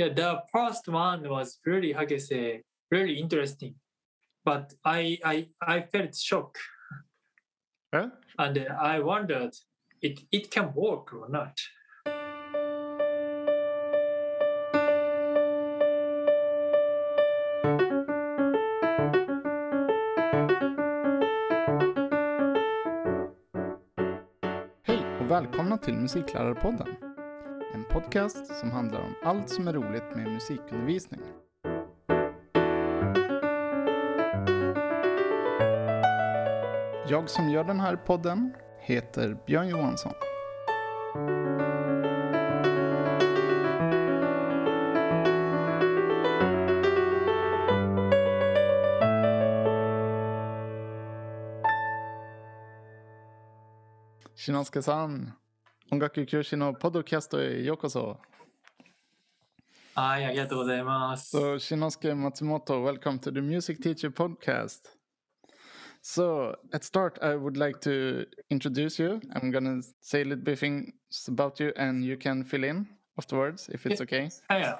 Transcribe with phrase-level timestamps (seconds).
[0.00, 3.74] Yeah, the first one was really, how can I say, really interesting.
[4.46, 6.56] But I I I felt shock
[7.94, 8.08] Huh?
[8.38, 9.52] and I wondered
[10.00, 11.52] it it can work or not.
[24.86, 27.09] Hej och välkomna till Musiklärarpodden.
[27.74, 31.20] En podcast som handlar om allt som är roligt med musikundervisning.
[37.08, 40.12] Jag som gör den här podden heter Björn Johansson.
[55.91, 58.17] Shinosuke-san, Ongaku Kyushin no podcast e yokoso.
[59.95, 61.37] はい、ありがとうございます。
[61.37, 64.97] So, Shinosuke Matsumoto, welcome to the Music Teacher Podcast.
[66.01, 69.21] So, at start, I would like to introduce you.
[69.33, 70.91] I'm gonna say a little bit things
[71.29, 74.29] about you, and you can fill in afterwards if it's okay.
[74.49, 74.79] はいはい。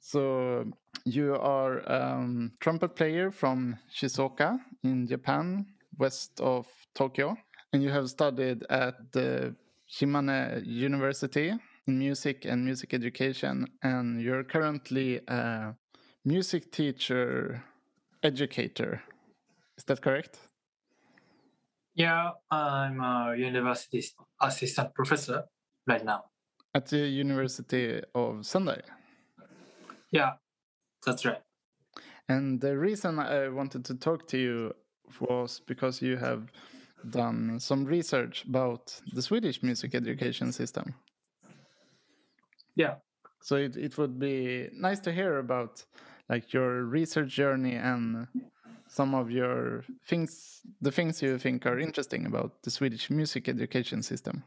[0.00, 0.64] So,
[1.04, 7.36] you are um, trumpet player from Shizuoka in Japan, west of Tokyo,
[7.72, 9.54] and you have studied at the
[9.91, 11.53] Shimane University
[11.87, 15.75] in music and music education, and you're currently a
[16.23, 17.63] music teacher
[18.23, 19.03] educator.
[19.77, 20.39] Is that correct?
[21.93, 24.01] Yeah, I'm a university
[24.39, 25.43] assistant professor
[25.85, 26.25] right now.
[26.73, 28.81] At the University of Sendai.
[30.11, 30.33] Yeah,
[31.05, 31.41] that's right.
[32.29, 34.73] And the reason I wanted to talk to you
[35.19, 36.49] was because you have
[37.09, 40.93] done some research about the Swedish music education system.
[42.75, 42.95] Yeah.
[43.41, 45.83] So it, it would be nice to hear about
[46.29, 48.27] like your research journey and
[48.87, 54.03] some of your things the things you think are interesting about the Swedish music education
[54.03, 54.43] system.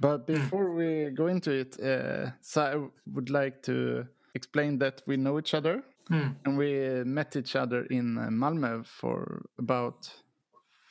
[0.00, 5.16] But before we go into it, uh, so I would like to explain that we
[5.16, 6.30] know each other Hmm.
[6.44, 10.10] and we met each other in uh, Malmö for about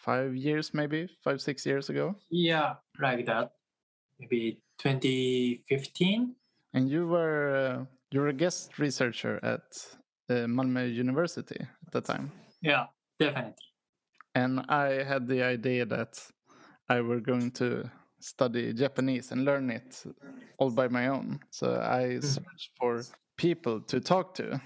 [0.09, 2.15] five years, maybe five, six years ago.
[2.29, 3.51] Yeah, like that.
[4.19, 6.35] Maybe 2015.
[6.73, 9.65] And you were uh, you were a guest researcher at
[10.29, 12.31] uh, Malmö University at the time.
[12.61, 12.85] Yeah,
[13.19, 13.65] definitely.
[14.35, 16.13] And I had the idea that
[16.87, 17.89] I were going to
[18.19, 20.03] study Japanese and learn it
[20.57, 21.39] all by my own.
[21.49, 21.65] So
[22.01, 23.03] I searched for
[23.37, 24.61] people to talk to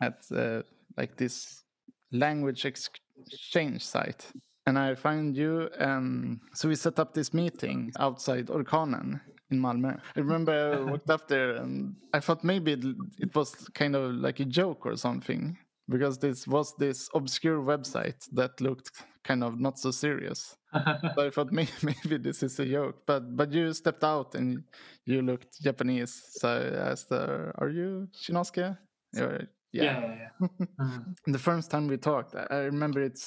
[0.00, 0.62] at uh,
[0.96, 1.64] like this
[2.10, 4.32] language exchange site.
[4.68, 9.18] And I find you, and so we set up this meeting outside Orkanen
[9.50, 9.98] in Malmö.
[10.14, 12.84] I remember I walked up there and I thought maybe it,
[13.18, 15.56] it was kind of like a joke or something
[15.88, 18.90] because this was this obscure website that looked
[19.24, 20.54] kind of not so serious.
[21.14, 24.64] so I thought maybe, maybe this is a joke, but but you stepped out and
[25.06, 26.12] you looked Japanese.
[26.32, 28.76] So I asked, uh, "Are you Shinosuke?"
[29.14, 30.48] You're, Yeah, yeah, yeah.
[30.80, 31.14] Mm.
[31.26, 33.18] the first time we talked, I I remember it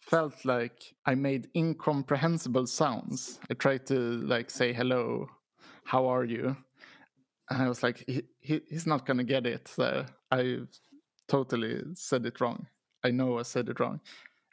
[0.00, 3.38] felt like I made incomprehensible sounds.
[3.50, 5.28] I tried to like say hello,
[5.84, 6.56] how are you?
[7.50, 9.68] And I was like, he, he, he's not gonna get it.
[9.68, 10.58] So I
[11.28, 12.66] totally said it wrong.
[13.04, 14.00] I know I said it wrong.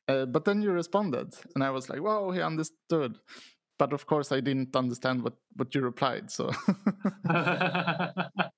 [0.07, 3.19] Uh, but then you responded, and I was like, wow, he understood.
[3.79, 6.31] But of course, I didn't understand what, what you replied.
[6.31, 6.51] So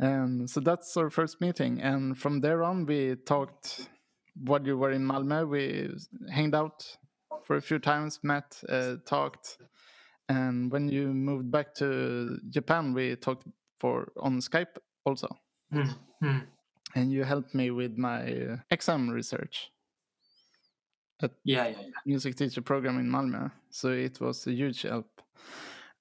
[0.00, 3.88] Um, so that's our first meeting, and from there on, we talked.
[4.34, 5.94] While you were in Malmö, we
[6.30, 6.98] hanged out
[7.44, 9.58] for a few times, met, uh, talked,
[10.28, 13.46] and when you moved back to Japan, we talked
[13.78, 15.28] for on Skype also.
[15.72, 16.46] Mm.
[16.94, 19.70] And you helped me with my exam research
[21.20, 21.90] Yeah, yeah, yeah.
[22.06, 23.50] music teacher program in Malmö.
[23.70, 25.22] So it was a huge help.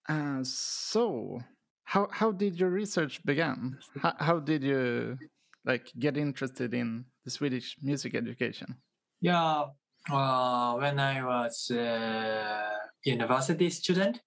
[0.07, 1.41] Uh, so
[1.83, 3.77] how how did your research begin?
[4.01, 5.17] How, how did you
[5.65, 8.75] like get interested in the Swedish music education?
[9.21, 9.65] Yeah,
[10.11, 12.63] uh, when I was a
[13.05, 14.21] university student,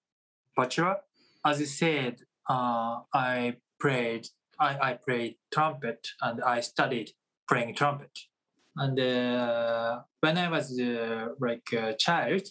[0.56, 0.96] bachelor,
[1.44, 4.28] as you said, uh, I played.
[4.58, 7.10] I, I played trumpet and I studied
[7.46, 8.18] playing trumpet.
[8.74, 12.42] And uh, when I was uh, like a child,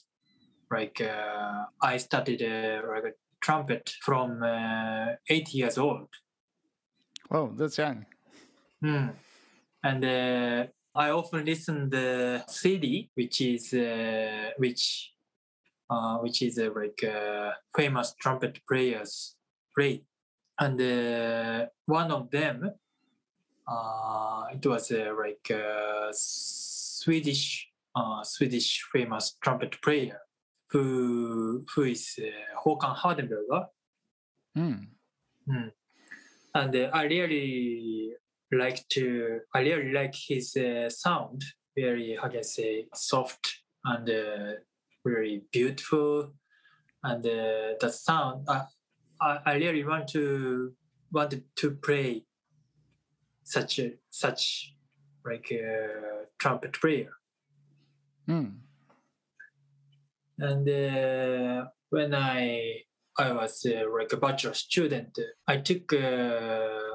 [0.70, 6.10] like uh, I studied uh, like a trumpet from uh, eight years old.
[7.32, 8.06] Oh, that's young.
[8.84, 9.08] Hmm.
[9.86, 10.66] And uh,
[10.96, 15.14] I often listen the CD, which is uh, which
[15.92, 19.36] uh, which is uh, like uh, famous trumpet players
[19.78, 20.04] play.
[20.60, 22.72] And uh, one of them,
[23.68, 30.20] uh, it was uh, like a Swedish, uh, Swedish famous trumpet player
[30.72, 33.68] who who is uh, Håkan Hardenberger,
[34.58, 34.88] Mm.
[36.56, 38.16] and uh, I really
[38.52, 41.44] like to, I really like his uh, sound,
[41.78, 44.54] very how can I say, soft and uh,
[45.06, 46.34] very beautiful,
[47.04, 48.48] and uh, the sound.
[48.50, 48.64] I,
[49.22, 50.74] I I really want to
[51.12, 52.26] want to play
[53.44, 54.74] such a such
[55.24, 57.12] like a trumpet player.
[58.28, 58.58] Mm.
[60.40, 62.82] And uh, when I
[63.18, 66.95] I was uh, like a bachelor student, I took uh,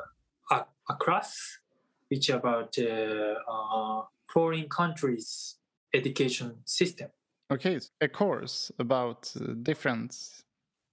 [0.51, 1.61] a, a class
[2.09, 5.57] which about uh, uh, foreign countries
[5.95, 7.09] education system.
[7.53, 10.17] Okay, a course about uh, different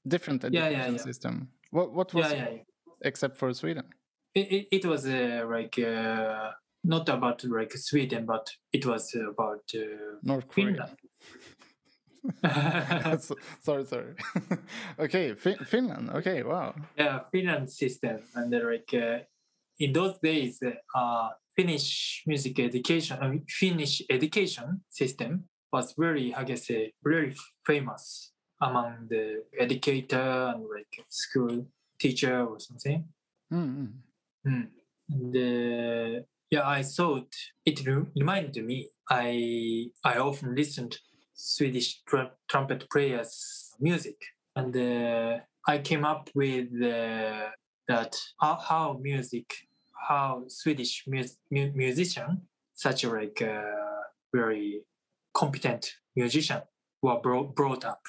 [0.07, 0.97] different education yeah, yeah.
[0.97, 1.49] system.
[1.71, 2.49] What what was Yeah, yeah.
[2.49, 2.61] yeah.
[3.01, 3.83] except for Sweden?
[4.33, 6.51] It, it, it was uh, like uh,
[6.83, 10.65] not about like Sweden, but it was about uh, North Korea.
[10.65, 10.97] Finland.
[13.61, 14.15] Sorry, sorry.
[14.99, 16.09] okay, fin- Finland.
[16.09, 16.75] Okay, wow.
[16.97, 18.93] yeah, Finland system, and like
[19.79, 20.61] in those days,
[20.95, 27.35] uh, Finnish music education, mean, Finnish education system was very, I say, very
[27.65, 28.31] famous
[28.61, 31.67] among the educator and like school
[31.99, 33.05] teacher or something.
[33.53, 33.91] Mm,
[34.47, 34.67] Mm.
[35.09, 37.33] And, uh, yeah, I thought
[37.65, 38.89] it re- reminded me.
[39.09, 40.97] I I often listened
[41.33, 44.17] Swedish tr- trumpet players' music,
[44.55, 47.49] and uh, I came up with uh,
[47.87, 49.53] that how, how music,
[50.07, 52.41] how Swedish mus- mu- musician,
[52.73, 54.01] such a like uh,
[54.33, 54.81] very
[55.33, 56.61] competent musician,
[57.01, 58.01] were brought brought up.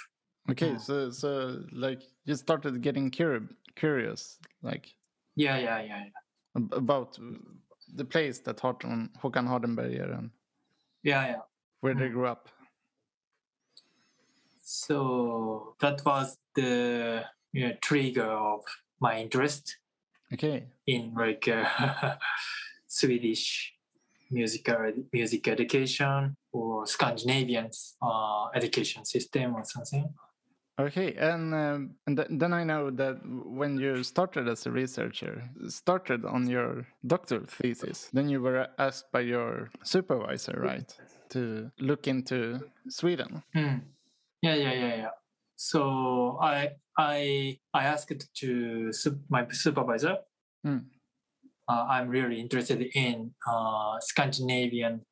[0.50, 0.80] Okay, Mm.
[0.80, 4.94] so so like you started getting curi- curious, like
[5.36, 6.62] Yeah, yeah, yeah, yeah.
[6.72, 7.18] about
[7.96, 10.30] the place that Håkan Håkan Hardenberger and
[11.02, 11.42] yeah, yeah.
[11.80, 12.12] where they Mm.
[12.12, 12.48] grew up.
[14.62, 18.64] So that was the you know, trigger of
[19.00, 19.78] my interest
[20.32, 22.16] Okay, in like uh,
[22.86, 23.74] Swedish
[24.30, 27.70] musical music education or Scandinavian
[28.02, 30.12] uh, education system or something.
[30.78, 35.48] okay, and um, and th- then I know that when you started as a researcher,
[35.68, 40.92] started on your doctoral thesis, then you were asked by your supervisor, right,
[41.30, 43.42] to look into Sweden.
[43.54, 43.76] Hmm.
[44.42, 45.10] Yeah, yeah, yeah, yeah.
[45.56, 48.92] So I I I asked to
[49.30, 50.16] my supervisor.
[50.64, 50.78] Hmm.
[51.68, 55.02] Uh, I'm really interested in uh, Scandinavian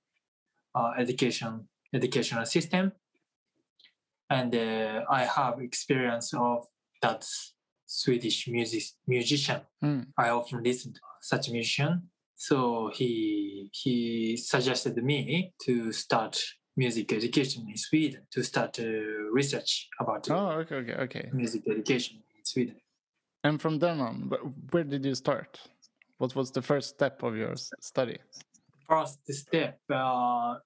[0.75, 2.93] uh, education educational system,
[4.29, 6.67] and uh, I have experience of
[7.03, 7.25] that
[7.87, 9.61] Swedish music musician.
[9.81, 10.00] Hmm.
[10.19, 12.11] I often listen to such musician.
[12.35, 16.43] So he he suggested me to start
[16.76, 18.84] music education in Sweden to start uh,
[19.32, 21.31] research about uh, Oh, okay, okay, okay.
[21.32, 22.76] music education in Sweden.
[23.44, 25.58] And from then on, wh- where did you start?
[26.19, 28.19] What was the first step of your study?
[28.88, 30.56] First step, uh,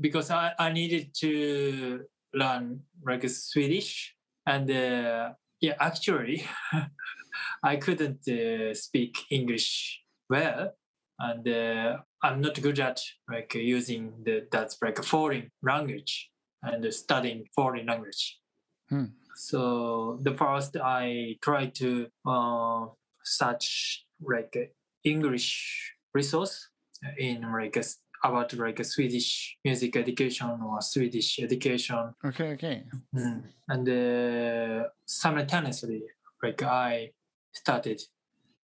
[0.00, 4.14] because I, I needed to learn like Swedish,
[4.46, 6.44] and uh, yeah, actually,
[7.62, 10.00] I couldn't uh, speak English
[10.30, 10.72] well,
[11.18, 13.00] and uh, I'm not good at
[13.30, 16.30] like using the that's like a foreign language
[16.62, 18.40] and studying foreign language.
[18.88, 19.08] Hmm.
[19.36, 22.86] So the first I try to uh,
[23.22, 24.72] search like
[25.04, 26.70] English resource
[27.18, 27.84] in like a,
[28.26, 32.84] about like a Swedish music education or Swedish education, Okay, okay.
[33.14, 33.42] Mm.
[33.68, 36.04] and uh, simultaneously
[36.42, 37.10] like I
[37.52, 38.00] started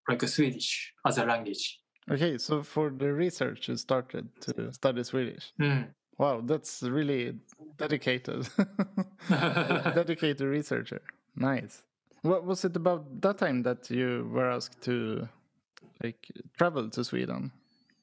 [0.08, 1.80] like a Swedish as a language.
[2.10, 5.52] Okay, so for the research, you started to study Swedish.
[5.60, 5.88] Mm.
[6.18, 7.36] Wow, that's really
[7.78, 8.48] dedicated.
[9.30, 11.02] dedicated researcher.
[11.36, 11.84] Nice.
[12.22, 15.28] What was it about that time that you were asked to
[16.04, 17.52] like travel to Sweden?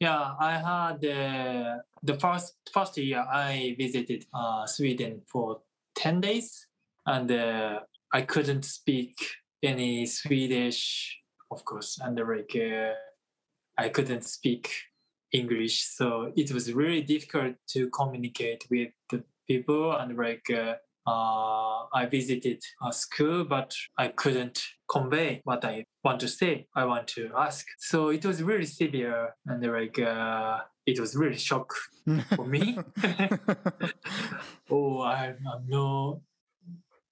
[0.01, 5.61] Yeah, I had uh, the first first year I visited uh, Sweden for
[5.95, 6.67] ten days,
[7.07, 7.81] and uh,
[8.13, 9.17] I couldn't speak
[9.63, 11.19] any Swedish,
[11.51, 12.93] of course, and like uh,
[13.77, 14.71] I couldn't speak
[15.33, 20.49] English, so it was really difficult to communicate with the people, and like.
[20.51, 20.75] Uh,
[21.07, 26.67] uh, I visited a school, but I couldn't convey what I want to say.
[26.75, 27.67] I want to ask.
[27.79, 31.75] So it was really severe, and like uh, it was really shock
[32.35, 32.79] for me.
[34.71, 36.23] oh, I'm, I'm no,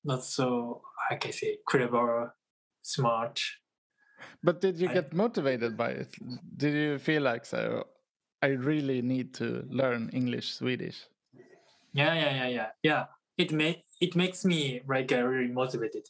[0.04, 0.82] not so.
[1.10, 2.34] I can say clever,
[2.80, 3.40] smart.
[4.42, 6.08] But did you I- get motivated by it?
[6.56, 7.86] Did you feel like so?
[8.42, 11.06] I really need to learn English, Swedish.
[11.94, 13.04] Yeah, yeah, yeah, yeah, yeah.
[13.38, 16.08] It may it makes me like uh, really motivated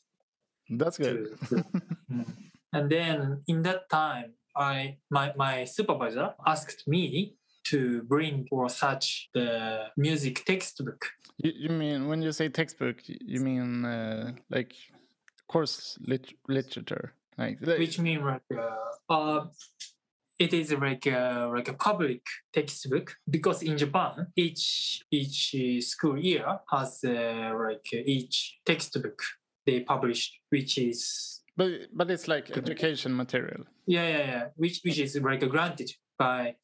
[0.71, 1.39] That's good.
[1.49, 1.57] to.
[1.57, 1.65] to-
[2.13, 2.27] Mm.
[2.75, 7.37] And then in that time, I my my supervisor asked me
[7.71, 11.07] to bring or search the music textbook.
[11.39, 14.75] You, you mean when you say textbook, you mean uh, like
[15.49, 19.47] course lit- literature, like, which mean like uh, uh
[20.39, 22.23] it is like a, like a public
[22.53, 29.21] textbook because in Japan each each uh, school year has uh, like uh, each textbook
[29.67, 33.65] they publish which is but but it's like education material.
[33.87, 36.57] yeah yeah yeah which which is like granted by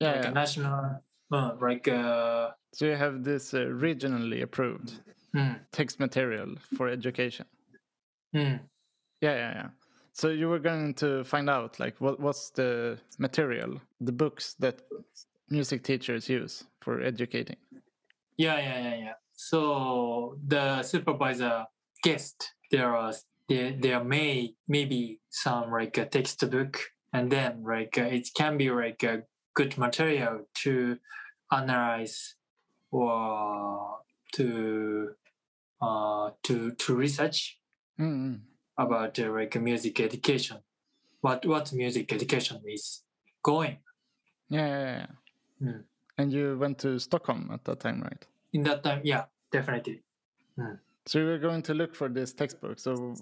[0.00, 0.30] Yeah, like yeah.
[0.30, 5.00] a national uh, like uh, So you have this uh, regionally approved
[5.34, 7.46] mm, text material for education.
[8.34, 8.60] mm,
[9.22, 9.68] Yeah, yeah, yeah.
[10.16, 14.80] So you were going to find out like what what's the material, the books that
[15.50, 17.56] music teachers use for educating.
[18.38, 21.66] yeah yeah yeah yeah so the supervisor
[22.02, 23.12] guessed there are
[23.48, 26.80] there, there may maybe some like a textbook
[27.12, 29.22] and then like uh, it can be like a
[29.54, 30.96] good material to
[31.52, 32.36] analyze
[32.90, 33.98] or
[34.32, 35.10] to
[35.82, 37.58] uh to to research
[37.98, 38.55] Mm-hmm.
[38.78, 40.58] About uh, like music education
[41.20, 43.02] what what music education is
[43.42, 43.78] going
[44.48, 45.68] Yeah, yeah, yeah.
[45.68, 45.84] Mm.
[46.18, 48.26] And you went to Stockholm at that time, right?
[48.52, 50.02] in that time yeah definitely
[51.06, 52.80] So you were going to look for this textbook.
[52.80, 53.14] So,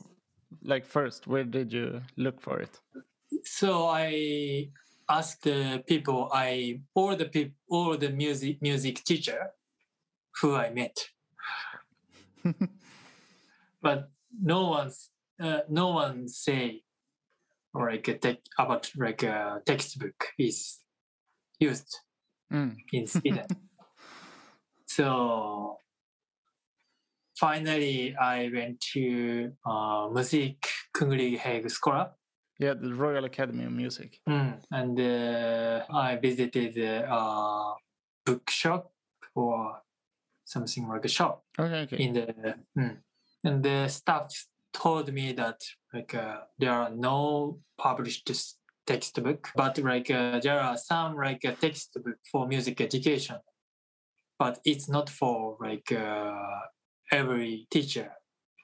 [0.62, 2.80] like, first, where did you look for it?
[3.44, 4.70] so I
[5.08, 9.50] asked the people I all the people all the music music teacher
[10.40, 10.96] who I met,
[13.82, 14.08] but
[14.42, 16.82] no one's uh, no one say
[17.72, 20.78] or like a tech about like a textbook is
[21.58, 21.98] used
[22.52, 22.76] Mm.
[22.92, 23.46] in Sweden.
[24.86, 25.78] so
[27.38, 32.10] finally, I went to uh, Musik Kunglig Högskola.
[32.60, 34.20] Yeah, the Royal Academy of Music.
[34.28, 37.72] Mm, and uh, I visited a uh,
[38.24, 38.92] bookshop
[39.34, 39.82] or
[40.44, 41.96] something like a shop Okay, okay.
[42.04, 42.96] in the mm.
[43.42, 44.28] and the staff
[44.74, 45.60] told me that
[45.94, 48.30] like uh, there are no published
[48.86, 53.36] textbook but like uh, there are some like a textbook for music education.
[54.38, 56.34] But it's not for like uh,
[57.12, 58.10] every teacher.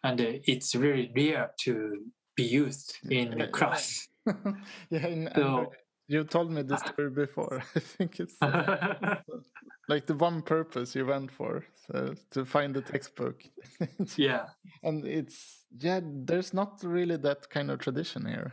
[0.03, 2.05] And uh, it's really rare to
[2.37, 4.09] be used in the class.
[4.91, 5.73] Yeah, in, So-
[6.11, 7.63] you told me this story before.
[7.77, 9.17] I think it's uh,
[9.89, 13.43] like the one purpose you went for, so to find the textbook.
[14.17, 14.47] yeah
[14.83, 18.53] and it's yeah, there's not really that kind of tradition here.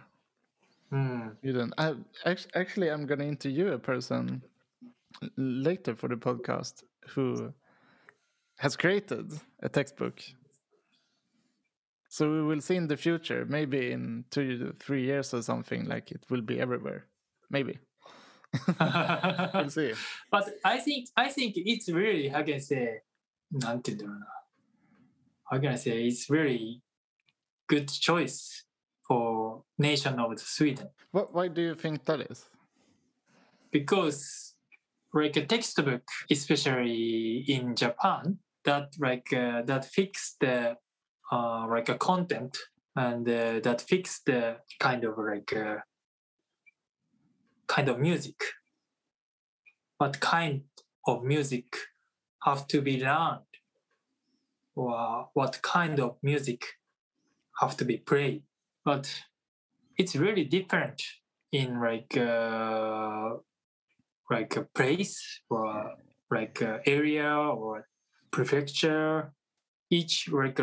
[0.91, 1.35] Mm.
[1.41, 1.73] You don't.
[1.77, 1.95] I,
[2.25, 4.43] act- actually, I'm gonna interview a person
[5.35, 7.53] later for the podcast who
[8.59, 9.33] has created
[9.63, 10.21] a textbook.
[12.09, 16.11] So we will see in the future, maybe in two, three years or something, like
[16.11, 17.05] it will be everywhere
[17.50, 17.78] Maybe
[19.54, 19.92] we'll see.
[20.30, 23.02] But I think I think it's really how can I say
[23.52, 24.26] なんて言うんだろうな
[25.50, 26.82] how can I say it's really
[27.68, 28.66] good choice
[29.06, 31.34] for nation of Sweden What?
[31.34, 32.48] Why do you think that is?
[33.70, 34.54] because
[35.14, 40.76] like a textbook especially in Japan that like uh, that fix the
[41.32, 42.56] uh, like a content
[42.94, 45.76] and uh, that fix the kind of like uh,
[47.67, 48.41] kind of music.
[49.97, 50.63] What kind
[51.07, 51.75] of music
[52.43, 53.41] have to be learned?
[54.75, 56.63] Or what kind of music
[57.59, 58.43] have to be played?
[58.85, 59.23] But
[59.97, 61.01] it's really different
[61.51, 63.37] in like uh,
[64.29, 65.93] like a place or
[66.29, 67.87] like a area or
[68.31, 69.33] prefecture.
[69.89, 70.59] Each like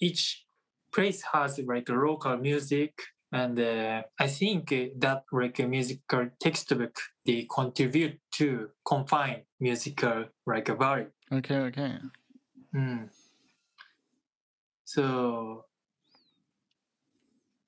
[0.00, 0.46] each
[0.94, 2.94] place has like a local music
[3.32, 10.24] and uh, i think uh, that like a musical textbook they contribute to confine musical
[10.46, 11.98] like a value Okay, okay.
[12.74, 13.10] Mm.
[14.84, 15.66] So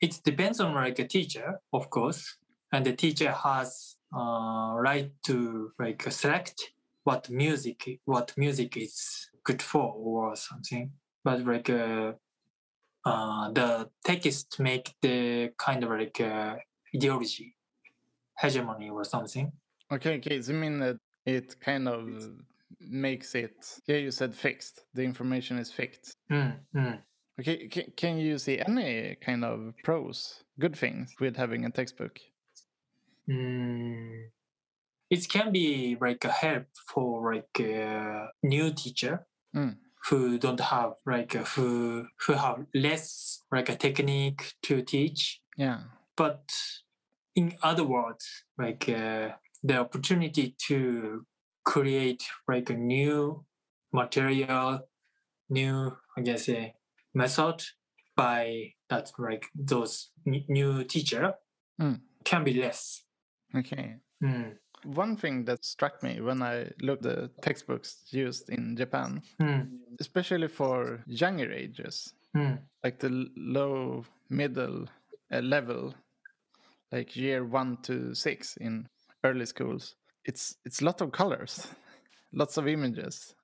[0.00, 2.38] it depends on like a teacher, of course,
[2.72, 6.72] and the teacher has uh, right to like select
[7.04, 10.92] what music what music is good for or something.
[11.22, 12.12] But like uh,
[13.04, 16.56] uh, the text make the kind of like uh,
[16.94, 17.56] ideology,
[18.38, 19.52] hegemony or something.
[19.92, 20.40] Okay, okay.
[20.40, 22.08] So you mean that it kind of
[22.80, 23.80] makes it?
[23.86, 24.82] Yeah, you said fixed.
[24.94, 26.14] The information is fixed.
[26.30, 26.98] Mm, mm.
[27.38, 32.18] Okay, can, can you see any kind of pros, good things with having a textbook?
[33.28, 34.24] Mm,
[35.08, 39.76] it can be like a help for like a new teacher Mm.
[40.08, 45.40] Who don't have like who who have less like a technique to teach.
[45.56, 45.80] Yeah.
[46.16, 46.52] But
[47.34, 48.26] in other words,
[48.58, 49.30] like uh,
[49.62, 51.26] the opportunity to
[51.64, 53.44] create like a new
[53.92, 54.80] material,
[55.48, 56.74] new I guess a
[57.14, 57.62] method
[58.16, 61.34] by that like those new teacher
[61.80, 62.00] Mm.
[62.24, 63.04] can be less.
[63.56, 63.96] Okay.
[64.22, 64.56] Mm.
[64.84, 69.68] One thing that struck me when I looked at the textbooks used in Japan, Mm.
[70.00, 72.58] especially for younger ages, Mm.
[72.84, 74.88] like the low middle
[75.32, 75.94] uh, level,
[76.92, 78.88] like year one to six in
[79.24, 81.66] early schools, it's it's a lot of colors,
[82.32, 83.34] lots of images.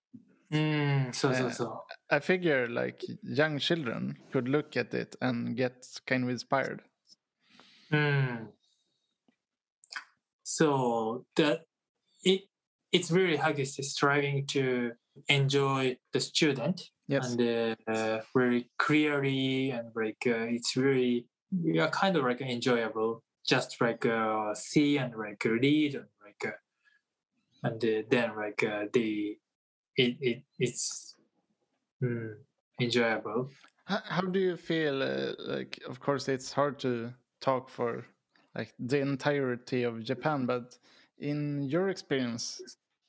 [0.52, 1.12] Mm.
[1.14, 1.84] So so Uh, so.
[2.10, 6.82] I figure like young children could look at it and get kind of inspired.
[7.92, 8.48] Mm.
[10.48, 11.62] So that
[12.22, 12.42] it
[12.92, 14.92] it's really is striving to
[15.28, 17.34] enjoy the student Yes.
[17.34, 23.80] and uh, very clearly and like uh, it's really yeah kind of like enjoyable just
[23.80, 26.58] like uh, see and like read and like uh,
[27.62, 29.36] and uh, then like uh, the
[29.96, 31.14] it, it it's
[32.02, 32.34] mm,
[32.80, 33.50] enjoyable
[33.86, 35.02] How, how do you feel?
[35.02, 38.04] Uh, like, of course, it's hard to talk for
[38.56, 40.78] like the entirety of Japan, but
[41.18, 42.60] in your experience,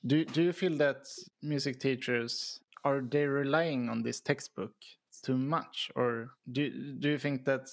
[0.06, 1.08] do do you feel that
[1.42, 4.74] music teachers are they relying on this textbook
[5.24, 7.70] too much, or do do you think that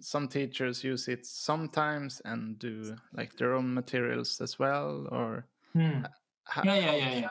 [0.00, 6.02] some teachers use it sometimes and do like their own materials as well, or Hmm.
[6.64, 7.30] Yeah, yeah, yeah, yeah.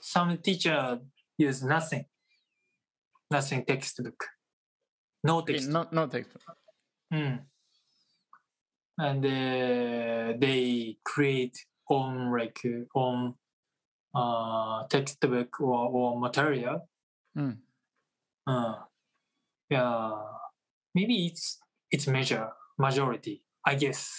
[0.00, 1.00] Some teacher
[1.36, 2.04] use nothing,
[3.30, 4.24] nothing textbook,
[5.24, 5.92] no textbook.
[5.92, 6.42] no no textbook?
[7.12, 7.49] Mm.
[9.00, 11.56] And uh, they create
[11.88, 12.60] own like
[12.94, 13.34] own
[14.14, 16.86] uh, textbook or, or material.
[17.36, 17.56] Mm.
[18.46, 18.74] Uh,
[19.70, 20.12] yeah,
[20.94, 21.58] maybe it's
[21.90, 23.42] it's major majority.
[23.64, 24.10] I guess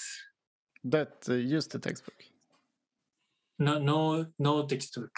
[0.83, 2.17] That uh, use the textbook.
[3.59, 5.13] no no no textbook,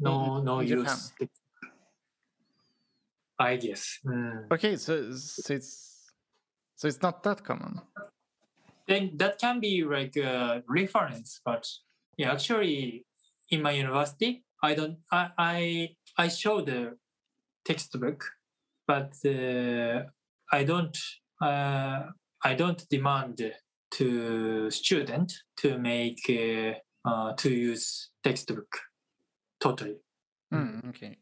[0.00, 1.12] no In- no in use.
[1.18, 1.40] text-
[3.38, 3.98] I guess.
[4.06, 4.50] Mm.
[4.52, 6.12] Okay, so, so it's
[6.76, 7.80] so it's not that common.
[8.92, 11.66] Then that can be like a reference but
[12.18, 13.06] yeah actually
[13.50, 16.96] in my university i don't i i, I show the
[17.64, 18.24] textbook
[18.86, 20.02] but uh,
[20.52, 20.98] i don't
[21.40, 22.02] uh,
[22.44, 23.40] i don't demand
[23.92, 28.72] to student to make uh, uh, to use textbook
[29.60, 29.96] totally
[30.52, 31.16] Mm, okay.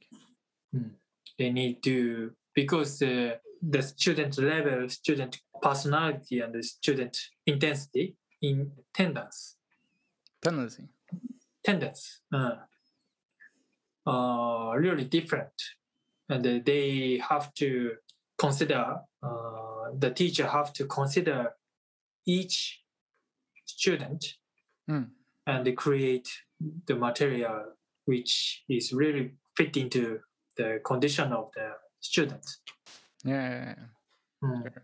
[0.74, 0.90] okay.
[1.38, 8.72] they need to because uh, the student level student personality and the student intensity in
[8.94, 9.56] attendance
[10.42, 10.88] Tendency.
[11.62, 12.56] attendance uh,
[14.06, 15.52] uh, really different
[16.28, 17.92] and they have to
[18.38, 21.50] consider uh, the teacher have to consider
[22.26, 22.82] each
[23.66, 24.34] student
[24.88, 25.10] Mm.
[25.46, 26.28] and create
[26.86, 27.74] the material
[28.06, 30.18] which is really fit into
[30.56, 31.68] the condition of the
[32.00, 32.44] student
[33.24, 33.50] Yeah.
[33.50, 33.84] yeah, yeah.
[34.48, 34.62] Mm.
[34.62, 34.82] Sure.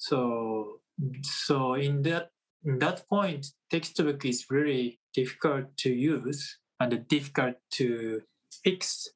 [0.00, 0.80] So
[1.22, 2.30] so in that
[2.64, 8.22] in that point, textbook is really difficult to use and difficult to
[8.64, 9.08] fix.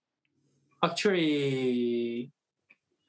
[0.82, 2.30] Actually,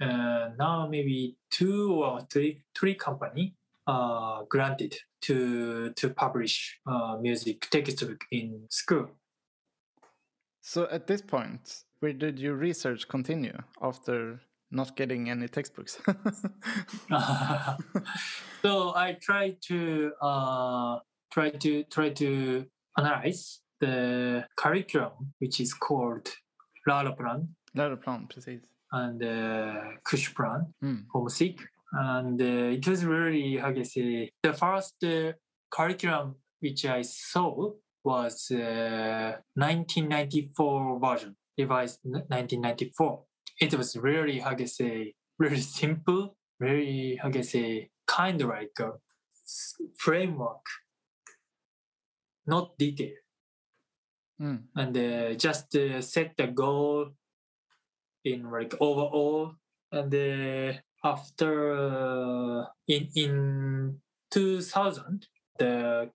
[0.02, 3.56] uh, now maybe two or three three company
[3.88, 9.10] uh, granted to to publish uh, music textbook in school.
[10.62, 14.40] So at this point, where did your research continue after
[14.72, 15.98] not getting any textbooks?
[18.62, 21.00] so I try to uh,
[21.32, 22.66] try to try to
[22.98, 26.28] analyze the curriculum, which is called
[26.88, 28.62] Lärarplan Läroplan, precis.
[28.92, 31.06] and uh, Kursplan Mm.
[31.12, 31.60] for music,
[31.92, 35.34] and uh, it was really how can I say the first uh,
[35.70, 37.72] curriculum which I saw
[38.04, 43.24] was uh, 1994 version, revised 1994.
[43.60, 48.42] It was really how can I say really simple, very how can I say kind
[48.42, 48.92] of like a
[49.98, 50.66] framework,
[52.46, 53.16] not detail.
[54.42, 54.64] Mm.
[54.76, 57.08] and uh, just uh, set the goal
[58.26, 59.54] in like overall
[59.94, 60.74] and uh,
[61.06, 66.10] after uh, in in 2000 the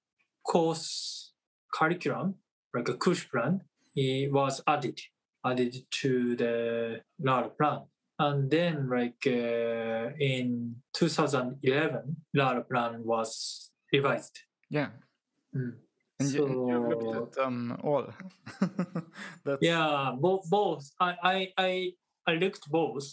[0.45, 1.33] course
[1.73, 2.35] curriculum
[2.75, 3.63] like a course plan
[3.97, 5.01] it was added
[5.45, 7.81] added to the LAR plan
[8.19, 14.39] and then like uh, in 2011, Läroplan was revised.
[14.69, 14.91] Yeah.
[15.57, 15.73] Mm.
[16.21, 18.07] And you, and you looked So- at them all.
[19.45, 20.51] That's, Yeah, both.
[20.51, 20.91] Both.
[21.01, 21.93] I I I,
[22.27, 23.07] I looked both,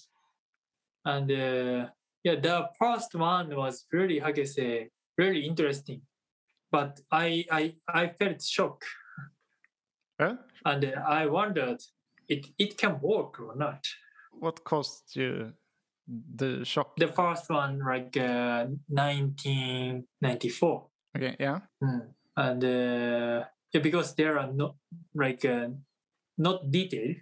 [1.06, 1.88] and uh,
[2.26, 6.02] yeah, the first one was really how can I say really interesting,
[6.70, 8.84] but I I I felt shock
[10.20, 10.36] Huh?
[10.66, 11.80] and uh, I wondered
[12.30, 13.86] it it can work or not.
[14.40, 15.54] What caused you
[16.08, 16.96] the shock?
[16.98, 20.88] The first one like uh, 1994.
[21.18, 21.60] Okay, yeah.
[21.84, 22.08] Mm.
[22.36, 24.76] And uh, yeah, because there are not
[25.16, 25.70] like uh,
[26.38, 27.16] not detailed.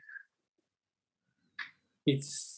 [2.05, 2.51] It's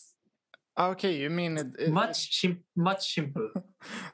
[0.80, 3.50] Ah, Okay, you mean it, it much sim- much simple.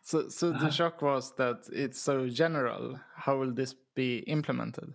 [0.02, 0.70] So, so the Uh-huh.
[0.72, 3.00] shock was that it's so general.
[3.16, 4.94] How will this be implemented?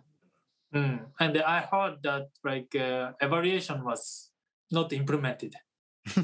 [0.75, 1.07] Mm.
[1.19, 4.31] And I heard that like uh, evaluation was
[4.71, 5.55] not implemented.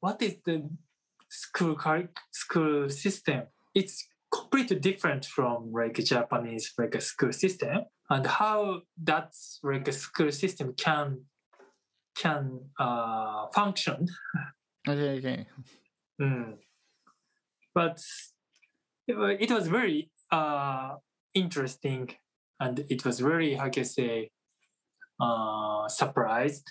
[0.00, 0.68] what is the
[1.28, 1.76] school
[2.30, 3.44] school system?
[3.74, 10.30] It's completely different from like Japanese like school system, and how that like a school
[10.32, 11.22] system can
[12.16, 14.06] can uh, function.
[14.88, 15.46] okay, okay.
[16.20, 16.58] Mm.
[17.74, 18.02] But
[19.08, 20.96] it it was very uh,
[21.34, 22.10] interesting,
[22.58, 24.30] and it was very how can I say
[25.20, 26.66] uh, surprised,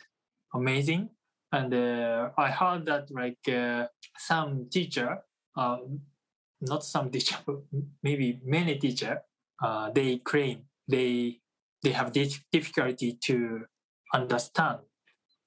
[0.54, 1.10] amazing.
[1.52, 5.20] And uh, I heard that like uh, some teacher,
[5.58, 5.78] uh,
[6.62, 7.58] not some teacher, but
[8.04, 9.22] maybe many teacher,
[9.64, 11.40] uh, they claim they
[11.84, 13.62] they have dif- difficulty to
[14.14, 14.80] understand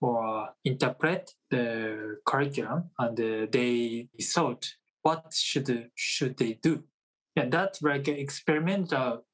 [0.00, 4.66] or interpret the curriculum, and uh, they thought
[5.02, 6.84] what should should they do?
[7.34, 9.24] Yeah, that like experimental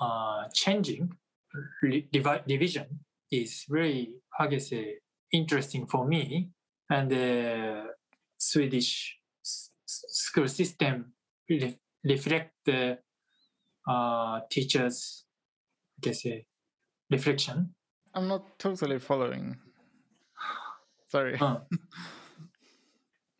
[0.00, 1.12] uh, changing
[1.82, 4.96] divi- division is really I say
[5.32, 6.50] interesting for me
[6.90, 7.86] and the
[8.38, 11.12] Swedish school system
[11.48, 12.98] re- reflect the
[13.88, 15.24] uh, teachers
[16.06, 16.46] I say
[17.10, 17.74] reflection.
[18.14, 19.56] I'm not totally following.
[21.08, 21.38] Sorry.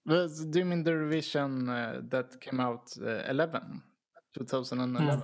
[0.06, 3.82] Uh, do you mean the revision uh, that came out uh, 11,
[4.34, 5.22] 2011?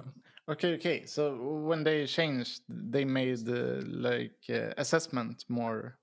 [0.48, 1.06] Okay, okay.
[1.06, 5.98] So when they changed, they made uh, like uh, assessment more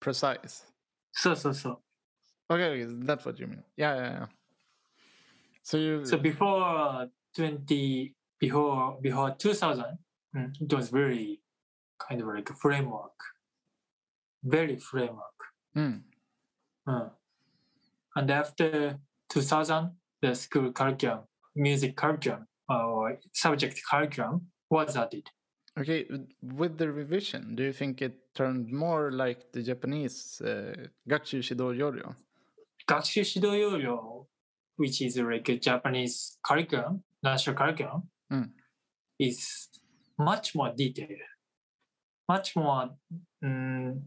[0.00, 0.64] precise.
[1.12, 1.80] so so so.
[2.50, 3.64] Okay, okay, that's what you mean.
[3.76, 4.26] Yeah, yeah, yeah.
[5.62, 9.98] So you So before twenty before before two thousand,
[10.34, 11.40] mm, it was very
[11.98, 13.18] kind of like a framework,
[14.44, 15.38] very framework.
[15.76, 16.02] Mm.
[16.86, 17.08] Uh,
[18.16, 19.90] and after 2000,
[20.22, 21.20] the school curriculum,
[21.58, 25.28] music curriculum or subject curriculum was added.
[25.78, 26.06] Okay,
[26.42, 30.74] with the revision, do you think it turned more like the Japanese uh,
[31.08, 32.14] Gakushu Shido Yoryo?
[32.88, 34.26] Gakushu Shido Yoryo,
[34.76, 38.50] which is like a Japanese curriculum, national curriculum, mm.
[39.20, 39.68] is
[40.18, 41.10] much more detailed,
[42.28, 42.90] much more,
[43.44, 44.02] um,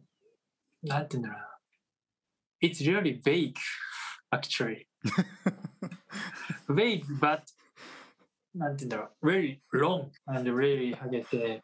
[2.61, 3.57] it's really vague,
[4.33, 4.87] actually.
[6.68, 7.42] vague, but
[8.54, 11.62] なんて言うんだろう very long and really ハゲて、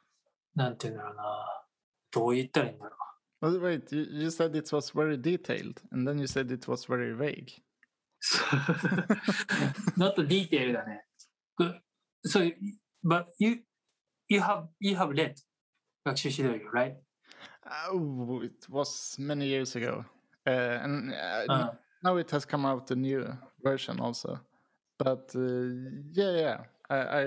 [0.55, 1.47] なんて言うんだろうな
[2.11, 3.03] どう言ったらいいんだろう
[3.45, 6.85] Well, wait, you, you said it was very detailed, and then you said it was
[6.85, 7.51] very vague.
[9.97, 11.05] not detailed だね。
[11.59, 11.81] Good.
[12.25, 12.53] So,
[13.03, 13.65] but you
[14.29, 15.35] you have you have read
[16.05, 16.97] 学習指導要 right?
[17.91, 20.05] Oh, it was many years ago.
[20.47, 23.25] Uh, and uh, Uh, now it has come out a new
[23.70, 24.40] version also.
[25.00, 25.68] But uh,
[26.20, 26.58] yeah, yeah,
[26.90, 27.24] I, I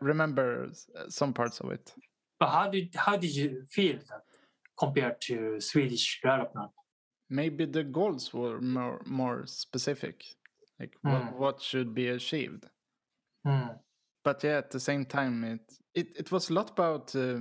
[0.00, 0.70] remember
[1.08, 1.94] some parts of it.
[2.40, 4.24] but how did how did you feel that
[4.78, 6.70] compared to Swedish development?
[7.30, 10.16] Maybe the goals were more more specific,
[10.80, 11.12] like Mm.
[11.12, 12.64] what, what should be achieved.
[13.46, 13.68] Hmm.
[14.24, 17.40] But yeah, at the same time, it it, it was a lot about uh,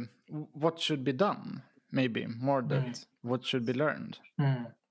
[0.64, 1.64] what should be done.
[1.92, 4.18] Maybe more than what should be learned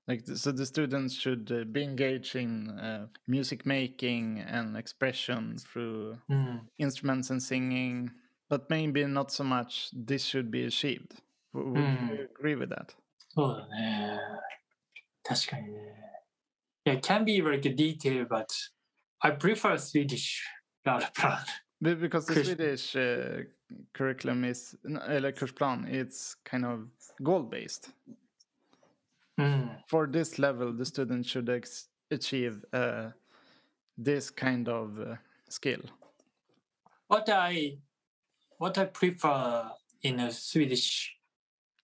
[0.08, 5.56] Like th- so, the students should uh, be engaged in uh, music making and expression
[5.58, 6.58] through Hmm.
[6.78, 8.10] instruments and singing,
[8.48, 9.90] but maybe not so much.
[9.92, 11.20] This should be achieved.
[11.52, 12.08] W- would Mm.
[12.10, 12.94] you agree with that?
[13.34, 14.20] そうだね。
[15.24, 15.94] 確かにね。
[16.86, 18.46] Yeah, it can be like a detail, but
[19.20, 20.44] I prefer Swedish
[20.84, 21.46] development.
[21.82, 23.42] Be- Because the Kurs- Swedish uh,
[23.92, 26.88] curriculum is, n- eller kursplan, it's kind of
[27.22, 27.90] goal based.
[29.37, 29.67] Hmm.
[29.87, 33.09] For this level, the student should ex- achieve uh,
[33.97, 35.15] this kind of uh,
[35.49, 35.81] skill.
[37.07, 37.77] what I
[38.57, 39.69] what I prefer
[40.01, 41.15] in a Swedish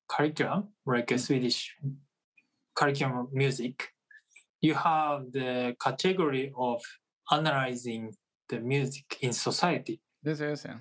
[0.08, 1.20] curriculum, like a Mm.
[1.20, 1.76] Swedish
[2.76, 3.90] curriculum music,
[4.62, 6.82] you have the category of
[7.32, 8.16] analyzing
[8.50, 10.00] the music in society.
[10.24, 10.80] This is yeah.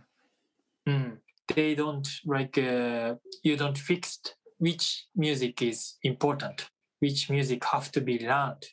[0.89, 1.19] Mm.
[1.55, 4.19] They don't like uh, you don't fix
[4.59, 6.69] which music is important,
[7.01, 8.65] which music have to be learned,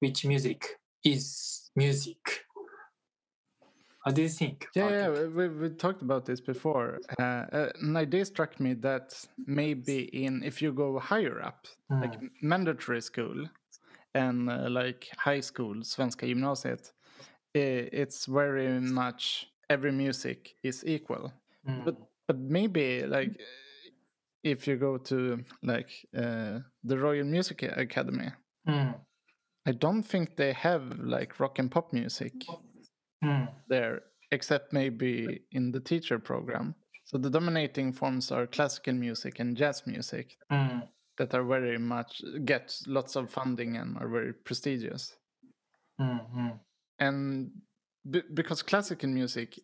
[0.00, 2.44] which music is music.
[4.04, 4.66] What do you think?
[4.74, 6.98] Yeah, yeah, we, we talked about this before.
[7.20, 9.14] Uh, uh, an idea struck me that
[9.46, 12.30] maybe in if you go higher up, like Mm.
[12.42, 13.46] mandatory school
[14.14, 16.92] and uh, like high school, Svenska gymnasiet,
[17.54, 21.32] it's very much every music is equal.
[21.68, 21.84] Mm.
[21.84, 23.40] But but maybe like
[24.42, 28.30] if you go to like uh, the Royal Music Academy,
[28.68, 28.94] Mm.
[29.66, 32.32] I don't think they have like rock and pop music
[33.24, 33.48] Mm.
[33.68, 36.74] there, except maybe in the teacher program.
[37.04, 40.88] So the dominating forms are classical music and jazz music Mm.
[41.18, 45.16] that are very much get lots of funding and are very prestigious.
[46.00, 46.20] Mm.
[46.36, 46.60] Mm.
[46.98, 47.50] And
[48.10, 49.58] b- because classical music,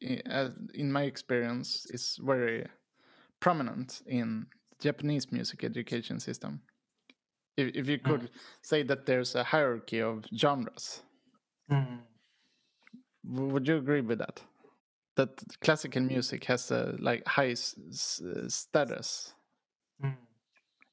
[0.75, 2.67] in my experience, is very
[3.41, 4.47] prominent in
[4.81, 6.61] Japanese music education system.
[7.57, 8.31] If, if you could
[8.63, 11.03] say that there's a hierarchy of genres,
[11.71, 12.01] Mm.
[13.25, 14.41] Would you agree with that?
[15.17, 19.35] That classical music has a like high status
[20.03, 20.17] Mm.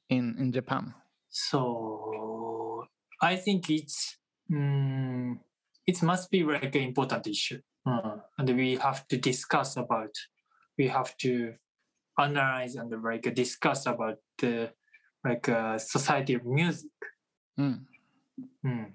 [0.10, 0.94] in in Japan.
[1.30, 2.88] So
[3.22, 4.18] I think it's
[4.52, 5.40] mm,
[5.88, 10.14] it must be like an important issue, Uh, and we have to discuss about.
[10.78, 11.54] We have to
[12.18, 14.72] analyze and like discuss about the
[15.24, 16.92] like uh, society of music.
[17.60, 17.82] Mm.
[18.66, 18.92] Mm.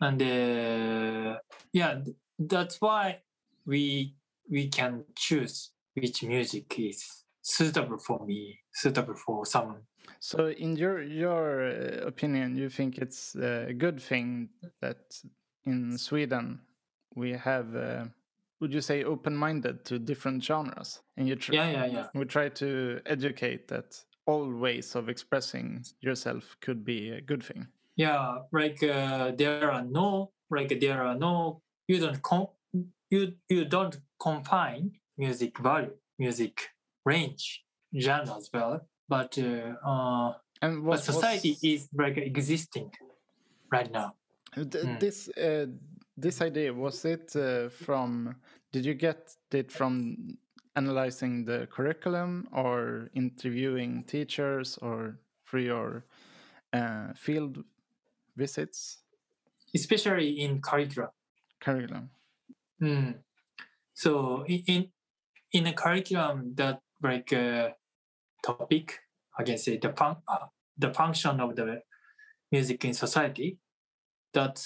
[0.00, 1.38] And uh,
[1.72, 2.00] yeah,
[2.38, 3.20] that's why
[3.66, 4.14] we
[4.50, 9.82] we can choose which music is suitable for me, suitable for someone.
[10.20, 14.48] So, in your your uh, opinion, you think it's a good thing
[14.80, 15.20] that
[15.64, 16.60] in Sweden
[17.14, 18.04] we have, uh,
[18.64, 22.06] would you say, open-minded to different genres, and you tr- Yeah, yeah, yeah.
[22.14, 23.88] we try to educate that
[24.26, 27.66] all ways of expressing yourself could be a good thing.
[27.96, 30.08] yeah like uh, there are no
[30.56, 31.34] like there are no
[31.90, 32.18] you don't
[33.14, 33.22] you
[33.54, 33.96] you don't
[34.28, 34.84] confine
[35.24, 36.54] music value music
[37.10, 37.44] range
[38.04, 38.74] genre as well
[39.14, 40.32] but uh, uh
[40.64, 42.88] And but society is like existing
[43.76, 44.08] right now
[44.54, 44.98] Th- Mm.
[45.04, 45.66] This uh,
[46.24, 48.36] this idea was it uh, from?
[48.74, 50.36] Did you get it from
[50.74, 56.06] analyzing the curriculum, or interviewing teachers, or through your
[56.72, 57.62] uh, field
[58.36, 58.98] visits?
[59.74, 61.10] especially in curriculum
[61.60, 62.10] Curriculum.
[62.82, 63.14] Mm.
[63.94, 64.90] So in,
[65.52, 67.70] in a curriculum that like uh,
[68.44, 68.98] topic,
[69.38, 71.80] I can say the fun- uh, the function of the
[72.50, 73.58] music in society.
[74.32, 74.60] That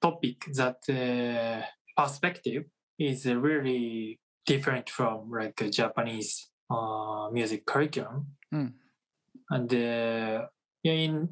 [0.00, 1.62] topic, that uh,
[1.94, 2.64] perspective
[2.98, 8.26] is uh, really different from like a Japanese uh, music curriculum.
[8.52, 8.72] Mm.
[9.50, 10.46] And uh,
[10.84, 11.28] in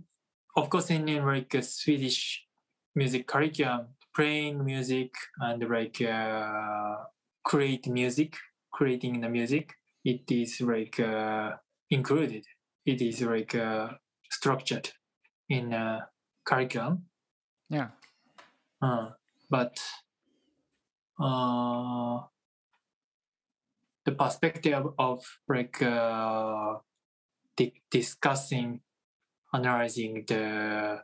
[0.57, 2.47] of course in, in like a Swedish
[2.95, 6.97] music curriculum, playing music and like uh,
[7.45, 8.35] create music,
[8.73, 9.75] creating the music,
[10.05, 11.53] it is like uh,
[11.91, 12.45] included.
[12.85, 13.89] It is like uh,
[14.31, 14.91] structured
[15.49, 16.09] in a
[16.45, 17.07] curriculum.
[17.69, 17.89] Yeah.
[18.81, 19.11] Uh,
[19.51, 19.79] but
[21.19, 22.21] uh,
[24.05, 26.75] the perspective of like uh,
[27.57, 28.81] di- discussing,
[29.53, 31.03] analyzing the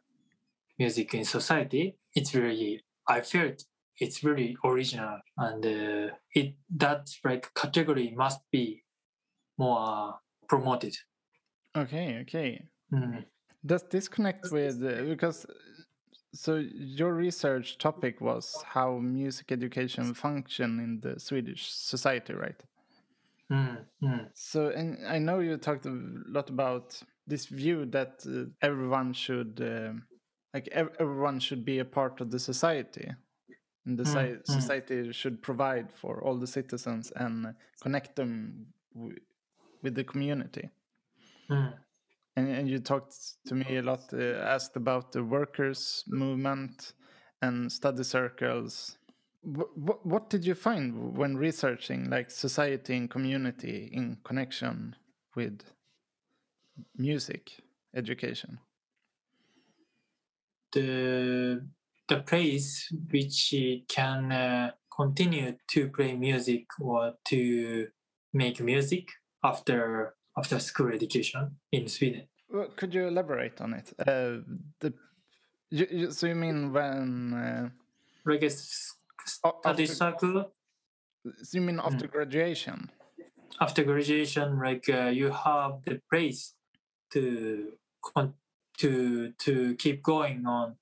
[0.79, 3.65] music in society, it's really I felt
[3.99, 8.85] it's really original and uh, it that like category must be
[9.59, 10.15] more
[10.49, 10.95] promoted.
[11.77, 12.19] Okay.
[12.23, 12.65] Okay.
[12.93, 13.25] Mm.
[13.65, 15.47] Does this connect with uh, because?
[16.35, 22.63] So your research topic was how music education function in the Swedish society, right?
[23.51, 23.87] Mm.
[24.03, 24.33] Mm.
[24.35, 29.61] So, and I know you talked a lot about this view that uh, everyone should,
[29.61, 30.09] um
[30.55, 33.11] like, ev- everyone should be a part of the society,
[33.87, 34.77] and the Mm, mm.
[34.77, 39.21] society should provide for all the citizens and connect them w-
[39.83, 40.71] with the community.
[41.49, 41.82] Mm.
[42.37, 43.15] And, and you talked
[43.47, 46.95] to me a lot, uh, asked about the workers' movement
[47.43, 48.97] and study circles.
[49.43, 54.97] What, what did you find when researching like society and community in connection
[55.35, 55.63] with
[56.97, 57.51] music
[57.95, 58.61] education?
[60.73, 61.67] the
[62.09, 63.55] the place which
[63.89, 67.87] can uh, continue to play music or to
[68.33, 69.09] make music
[69.45, 72.29] after after school education in Sweden.
[72.51, 73.93] Well, could you elaborate on it?
[73.99, 74.39] Uh,
[74.81, 74.93] the
[75.71, 77.69] you, you, so you mean when uh,
[78.25, 80.53] Like a study after, circle
[81.43, 82.91] so you mean after graduation?
[83.61, 86.55] after graduation, like uh, you have the place
[87.13, 87.73] to
[88.79, 90.77] to to keep going on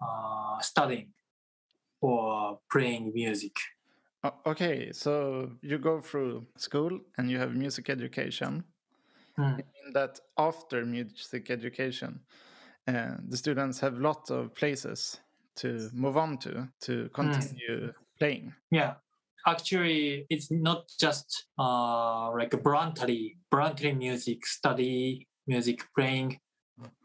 [0.00, 1.12] uh, studying
[2.00, 3.56] or playing music.
[4.24, 8.64] O- okay, so you go through school and you have music education.
[9.38, 9.62] Mm.
[9.92, 12.20] That after music education,
[12.88, 15.20] uh, the students have lots of places
[15.56, 18.54] to move on to to continue playing.
[18.70, 18.94] Yeah,
[19.46, 26.38] actually, it's not just uh, like a voluntary, voluntary music study, music playing,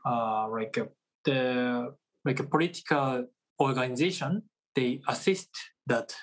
[0.06, 0.88] uh, like a,
[1.26, 3.28] the like a political
[3.60, 4.44] organization.
[4.76, 5.50] They assist
[5.88, 6.16] that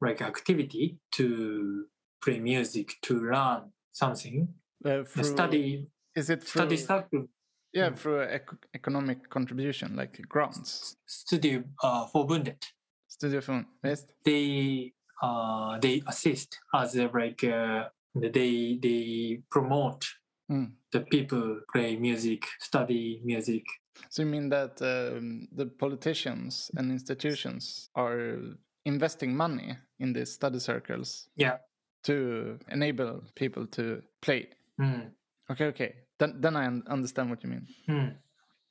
[0.00, 1.86] like activity to
[2.22, 4.48] play music to learn something.
[4.84, 7.28] Uh, through, study Is it through study circle
[7.72, 7.96] yeah Mm.
[7.98, 10.96] through ec- economic contribution like grants?
[11.06, 12.62] study uh, forbundet.
[13.10, 14.12] Studiefond, visst?
[14.24, 20.04] They uh, they assist as a, like uh, they they promote
[20.50, 20.72] Mm.
[20.92, 23.64] the people play music, study music.
[24.10, 28.38] So you mean that um, the politicians and institutions are
[28.86, 31.58] investing money in these study circles Yeah.
[32.04, 34.48] to enable people to play?
[34.80, 35.10] Mm.
[35.50, 35.94] Okay, okay.
[36.18, 37.66] Then, then I understand what you mean.
[37.88, 38.16] Mm.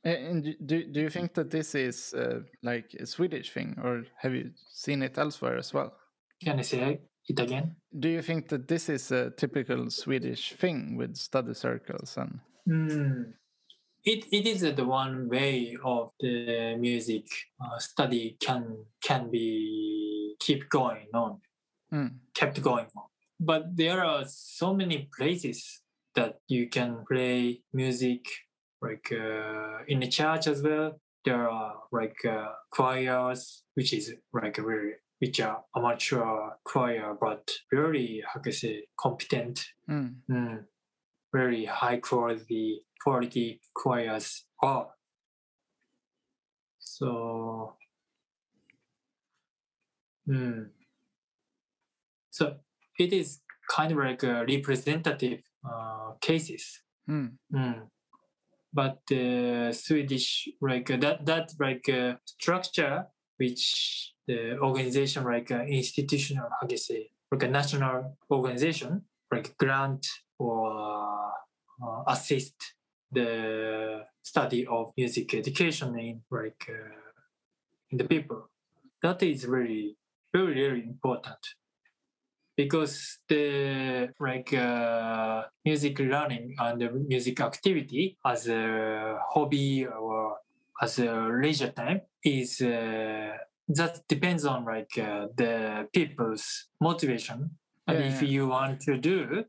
[0.03, 4.33] And do, do you think that this is uh, like a Swedish thing, or have
[4.35, 5.93] you seen it elsewhere as well?
[6.43, 7.75] Can I say it again?
[7.99, 13.33] Do you think that this is a typical Swedish thing with study circles and Mm.
[14.03, 17.25] It, it is the one way of the music
[17.59, 19.84] uh, study can can be
[20.45, 21.41] keep going on.
[21.91, 23.09] Mm, kept going on.
[23.39, 25.81] But there are so many places
[26.13, 28.25] that you can play music,
[28.81, 30.99] like uh, in the church as well.
[31.25, 38.23] There are like uh, choirs, which is like very, which are amateur choir, but very,
[38.31, 40.63] how can I say, competent, mm, mm,
[41.33, 44.89] very high quality, quality choirs are.
[46.79, 47.75] So,
[50.27, 50.69] mm,
[52.29, 52.55] so
[52.99, 56.81] it is kind of like a representative uh, cases.
[57.09, 57.87] mm, Mm.
[58.73, 63.05] But the Swedish like uh, that that like uh, structure
[63.37, 69.57] which the organization like uh, institutional how do you say like a national organization like
[69.57, 70.05] grant
[70.39, 71.31] or
[71.81, 72.75] uh, assist
[73.11, 77.11] the study of music education in like uh,
[77.91, 78.49] in the people
[79.01, 79.95] that is really
[80.37, 81.41] very very important.
[82.57, 90.37] Because the like uh, music learning and the music activity as a hobby or
[90.81, 93.33] as a leisure time is uh,
[93.67, 96.45] that depends on like uh, the people's
[96.79, 97.39] motivation.
[97.87, 98.29] And Yeah, if yeah.
[98.35, 99.45] you want to do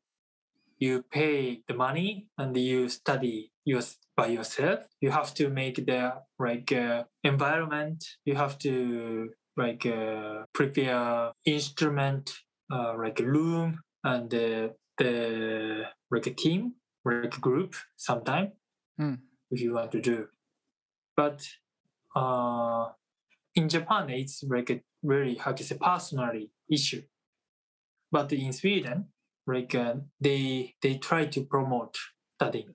[0.79, 4.81] you pay the money and you study yours by yourself.
[5.01, 8.05] You have to make the like uh, environment.
[8.25, 12.33] You have to like uh, prepare instrument
[12.71, 18.53] uh, like a room and uh, the like a team like a group sometime
[18.99, 19.16] Hmm.
[19.51, 20.29] if you want to do.
[21.16, 21.47] But
[22.14, 22.92] uh,
[23.55, 27.03] in japan it's like a very how to say personally issue.
[28.11, 29.09] But in sweden
[29.47, 31.97] like uh, they they try to promote
[32.37, 32.75] studying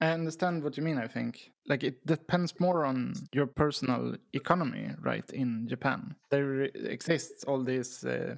[0.00, 1.50] I understand what you mean, I think.
[1.68, 6.16] Like, it depends more on your personal economy, right, in Japan.
[6.30, 8.36] There exists all these uh,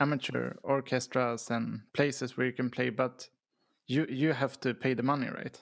[0.00, 3.28] amateur orchestras and places where you can play, but
[3.86, 5.58] you, you have to pay the money, right?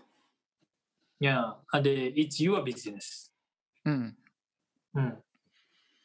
[1.20, 3.30] yeah and uh, it's your business
[3.86, 4.14] Mm.
[4.96, 5.10] Hmm.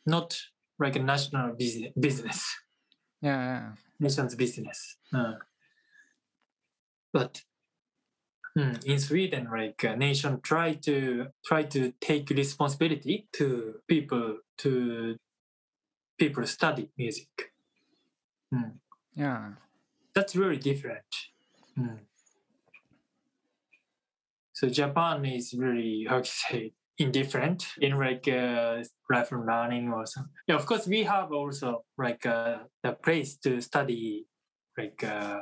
[0.06, 0.38] not
[0.80, 2.56] like a national business business
[3.21, 3.71] Yeah, yeah.
[3.99, 4.97] nation's business.
[5.13, 5.34] Uh,
[7.12, 7.41] but
[8.60, 15.15] mm, in Sweden, like a nation try to try to take responsibility to people to
[16.17, 17.54] people study music.
[18.54, 18.73] Mm.
[19.13, 19.52] yeah.
[20.13, 21.06] That's very different.
[21.77, 22.00] Mm.
[24.54, 30.34] So Japan is really how to say indifferent in like uh, lifelong learning or something.
[30.48, 34.25] Yeah, of course we have also like uh, a place to study
[34.77, 35.40] like uh,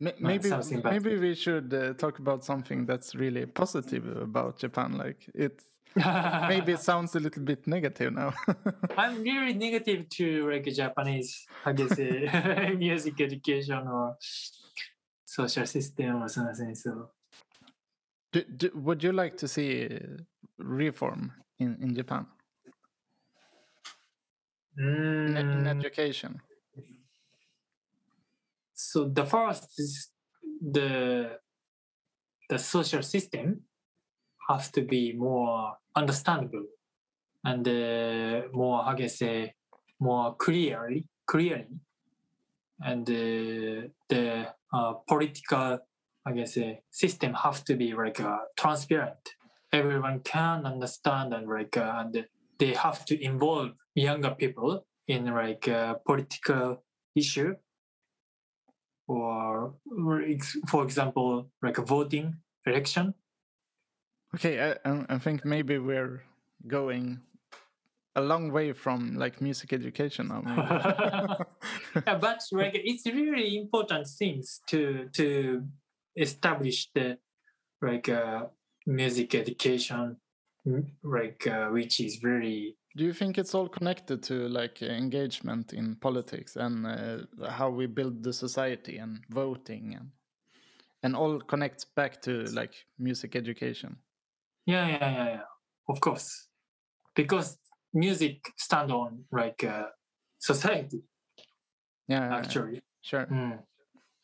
[0.00, 0.50] Maybe
[0.82, 4.96] maybe we should uh, talk about something that's really positive about Japan.
[4.96, 5.62] Like it
[6.46, 8.32] maybe it sounds a little bit negative now.
[8.96, 14.16] I'm really negative to like Japanese, I guess, uh, music education or
[15.24, 16.74] social system or something.
[16.74, 17.10] So
[18.32, 19.88] Do, do, would you like to see
[20.58, 22.26] reform in, in Japan
[25.26, 26.42] in, e- in Mm, education?
[28.90, 29.92] So the first is
[30.76, 31.38] the
[32.50, 33.46] the social system
[34.48, 36.66] has to be more understandable
[37.44, 39.54] and uh, more how can I say
[40.00, 41.78] more clearly clearly.
[42.80, 45.78] And uh, the uh, political
[46.26, 46.58] I guess
[46.90, 49.24] system have to be like uh, transparent.
[49.72, 52.26] Everyone can understand and like uh, and
[52.58, 56.82] they have to involve younger people in like uh, political
[57.14, 57.54] issue
[59.10, 59.74] or
[60.06, 60.22] or
[60.68, 62.36] for example like a voting
[62.66, 63.14] election
[64.34, 66.22] Okay, I, I think maybe we're
[66.66, 67.20] going
[68.14, 70.42] a long way from like music education now.
[72.06, 75.64] Yeah, but like it's really important things to to
[76.16, 77.18] establish the
[77.82, 78.46] like uh,
[78.86, 80.16] music education
[81.02, 85.96] like uh, which is very Do you think it's all connected to like engagement in
[85.96, 90.10] politics and uh, how we build the society and voting and
[91.02, 93.96] and all connects back to like music education?
[94.66, 95.46] yeah yeah yeah yeah
[95.88, 96.48] of course
[97.14, 97.58] because
[97.92, 99.86] music stand on like uh,
[100.38, 101.02] society
[102.08, 103.26] Yeah, yeah, actually sure.
[103.26, 103.58] Mm.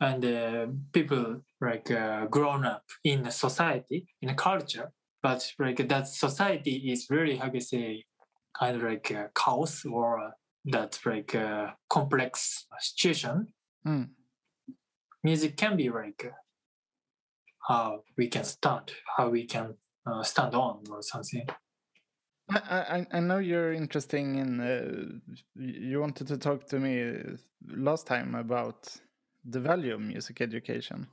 [0.00, 4.92] And uh, people like uh, grown up in a society, in a culture,
[5.26, 8.04] but like that society is really how I say
[8.56, 10.30] kind of like a chaos or uh,
[10.66, 13.48] that like a complex situation.
[13.84, 14.10] Mm.
[15.24, 16.36] Music can be like uh,
[17.68, 19.74] how we can stand, how we can
[20.06, 21.48] uh, stand on or something.
[22.48, 24.60] I, I I know you're interested in.
[24.60, 27.36] Uh, you wanted to talk to me uh,
[27.88, 28.80] last time about
[29.44, 31.08] the value of music education.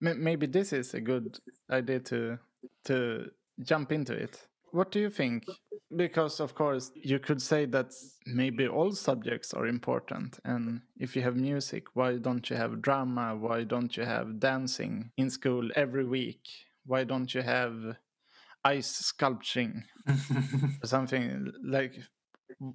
[0.00, 2.38] May- Maybe this is a good idea to
[2.84, 3.30] to
[3.62, 4.46] jump into it.
[4.72, 5.44] What do you think?
[5.94, 7.92] Because of course you could say that
[8.26, 13.36] maybe all subjects are important, and if you have music, why don't you have drama?
[13.36, 16.42] Why don't you have dancing in school every week?
[16.84, 17.96] Why don't you have
[18.64, 19.84] ice sculpturing
[20.82, 21.94] or something like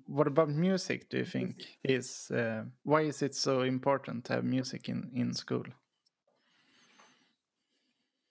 [0.06, 4.44] what about music do you think is uh, why is it so important to have
[4.44, 5.66] music in in school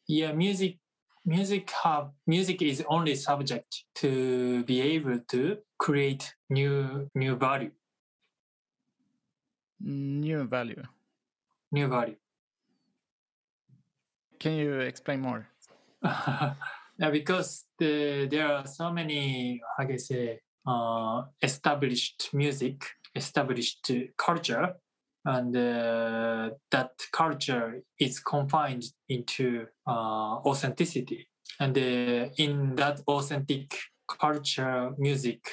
[0.07, 0.79] yeah music
[1.25, 7.71] music have music is only subject to be able to create new new value.
[9.81, 10.83] New value.
[11.73, 12.17] New value.
[14.39, 15.47] Can you explain more?
[17.01, 23.91] Yeah, because the, there are so many how can I say uh, established music established
[24.19, 24.75] culture
[25.25, 31.29] and uh, that culture is confined into uh, authenticity.
[31.59, 33.77] And uh, in that authentic
[34.09, 35.47] culture music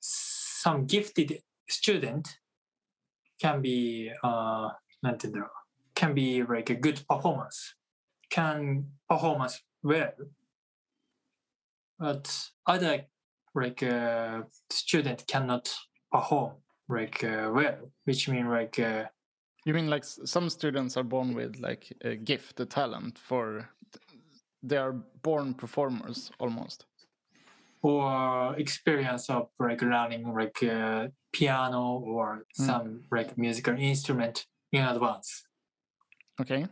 [0.00, 2.28] some gifted student
[3.40, 4.68] can be uh,
[5.94, 7.74] can be like a good performance
[8.30, 9.46] can perform
[9.82, 10.12] well.
[11.98, 13.04] But other
[13.54, 15.74] like uh, student cannot
[16.12, 16.54] perform
[16.88, 19.04] like uh, well which mean like uh,
[19.64, 23.68] you mean like some students are born with like a gift a talent for
[24.62, 26.86] they are born performers almost.
[27.82, 32.66] Or experience of like learning like uh, piano or Mm.
[32.66, 35.44] some like musical instrument in advance.
[36.40, 36.66] Okay.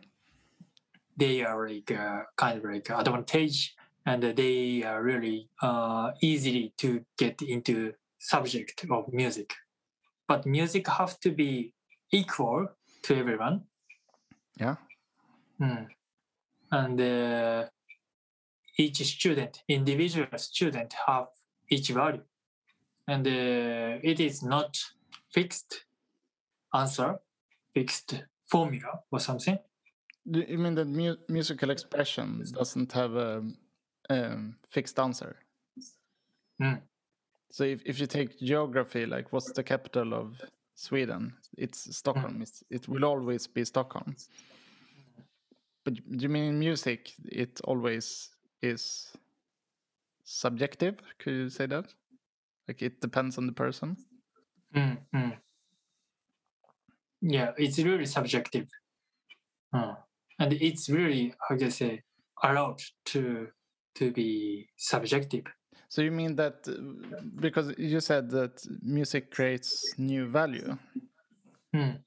[1.17, 7.05] They are like uh, kind of like advantage and they are really uh, easily to
[7.17, 9.55] get into subject of music
[10.29, 11.73] but music have to be
[12.13, 12.69] equal
[13.03, 13.63] to everyone
[14.61, 14.77] yeah
[15.61, 15.87] Mm.
[16.73, 17.69] and uh,
[18.77, 21.29] each student individual student have
[21.71, 22.25] each value
[23.07, 24.77] and uh, it is not
[25.33, 25.85] fixed
[26.73, 27.21] answer
[27.75, 29.59] fixed formula or something
[30.27, 33.43] Do you mean that mu- musical expression doesn't have a
[34.11, 35.37] um, fixed answer?
[36.63, 36.81] Mm.
[37.55, 40.43] So if, if you take geography, like what's the capital of
[40.75, 41.35] Sweden?
[41.57, 42.43] It's Stockholm.
[42.43, 44.17] It's, it will always be Stockholm.
[45.85, 48.31] But do you mean music, it always
[48.61, 49.13] is
[50.25, 50.97] subjective?
[51.21, 51.95] Could you say that?
[52.67, 53.99] Like it depends on the person?
[54.75, 55.37] Mm, mm.
[57.21, 58.67] yeah it's really subjective
[59.73, 59.97] Mm.
[60.41, 62.03] and it's really how do you say
[62.43, 63.49] allowed to
[63.95, 65.45] to be subjective
[65.89, 70.77] So you mean that uh, because you said that music creates new value?
[71.75, 72.01] Mm.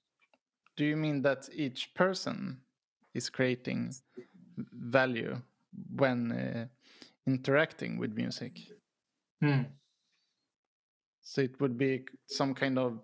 [0.75, 2.61] Do you mean that each person
[3.13, 3.93] is creating
[4.73, 5.41] value
[5.95, 6.65] when uh,
[7.25, 8.59] interacting with music.
[9.43, 9.67] Mm.
[11.21, 12.99] So it would be some kind of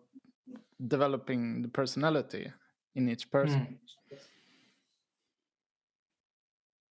[0.87, 2.51] developing the personality
[2.95, 3.61] in each person.
[3.61, 3.77] Mm.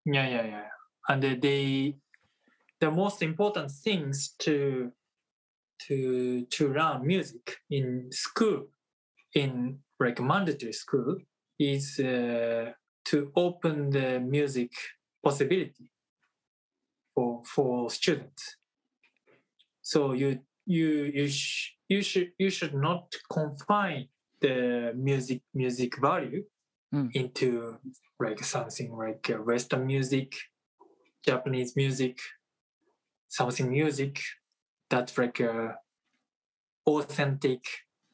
[0.04, 0.68] Yeah, yeah, yeah.
[1.08, 1.94] And the,
[2.82, 4.90] the most important things to
[5.86, 8.60] to to learn music in school,
[9.34, 11.16] in like mandatory school,
[11.58, 12.72] is uh,
[13.04, 14.72] to open the music
[15.24, 15.86] possibility
[17.14, 18.56] for for students.
[19.82, 23.04] So you you you sh- you should you should not
[23.38, 24.08] confine
[24.40, 26.44] the music music value
[26.94, 27.08] Mm.
[27.14, 27.78] into
[28.20, 30.28] like something like Western music,
[31.24, 32.18] Japanese music,
[33.32, 34.20] something music
[34.90, 35.72] that's like uh,
[36.86, 37.64] authentic,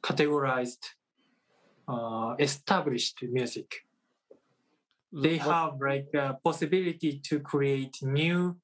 [0.00, 0.84] categorized,
[1.88, 3.68] uh, established music.
[5.12, 8.58] They have like a possibility to create new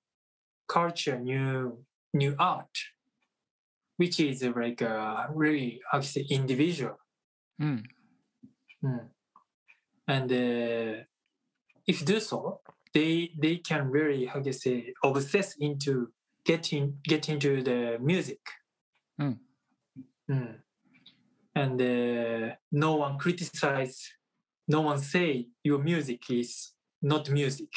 [0.68, 2.76] culture, new new art,
[3.96, 6.98] which is uh, like uh, really actually individual.
[7.61, 7.82] Mm.
[8.84, 9.09] Mm.
[10.07, 11.02] And uh,
[11.84, 12.61] if do so,
[12.92, 16.12] they they can really how do you say obsess into
[16.45, 18.40] getting get into the music.
[19.20, 19.38] Mm.
[20.30, 20.57] Mm.
[21.57, 24.11] And uh, no one criticize,
[24.66, 27.70] no one say your music is not music.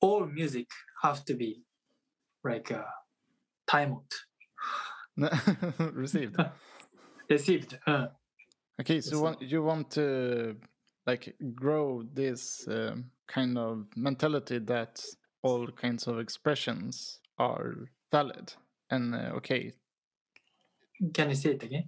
[0.00, 0.68] All music
[1.02, 1.62] have to be
[2.42, 2.82] like uh,
[3.66, 4.10] timed,
[5.78, 6.36] received.
[7.30, 7.78] received.
[7.86, 8.06] Uh,
[8.80, 10.56] Okay, so want, you want to
[11.06, 15.00] like grow this um, kind of mentality that
[15.44, 17.74] all kinds of expressions are
[18.10, 18.52] valid
[18.90, 19.72] and uh, okay.
[21.12, 21.84] can you say it again?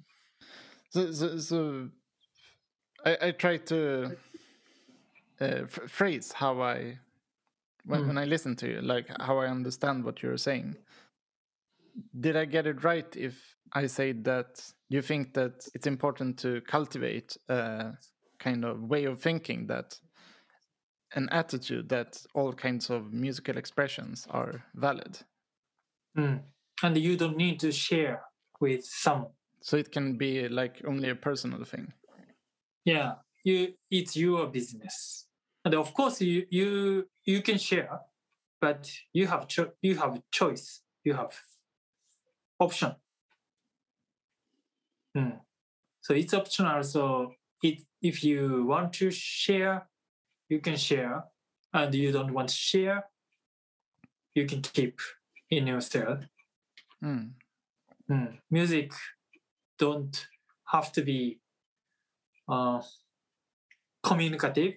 [0.90, 1.88] So, so, so
[3.04, 4.16] I, I try to
[5.40, 6.98] uh, ph- phrase how I
[7.84, 8.07] when, Mm.
[8.09, 10.76] when I listen to you, like how I understand what you're saying.
[12.18, 16.61] Did I get it right if I say that you think that it's important to
[16.62, 17.92] cultivate a
[18.38, 19.98] kind of way of thinking that
[21.16, 25.18] an attitude that all kinds of musical expressions are valid?
[26.16, 26.42] Mm.
[26.82, 28.22] And you don't need to share
[28.60, 29.32] with someone.
[29.62, 31.92] So it can be like only a personal thing.
[32.84, 35.26] Yeah, you it's your business,
[35.64, 38.00] and of course you you you can share,
[38.60, 40.82] but you have cho- you have choice.
[41.02, 41.32] You have
[42.60, 42.94] option.
[45.16, 45.40] Mm.
[46.00, 46.82] So it's optional.
[46.84, 49.88] So it if you want to share,
[50.49, 51.24] you can share,
[51.72, 53.05] and you don't want to share,
[54.34, 55.01] you can keep
[55.51, 56.20] in yourself.
[57.03, 57.30] Mm.
[58.11, 58.38] Mm.
[58.51, 58.92] Music
[59.78, 60.26] don't
[60.66, 61.38] have to be
[62.49, 62.80] uh,
[64.03, 64.74] communicative.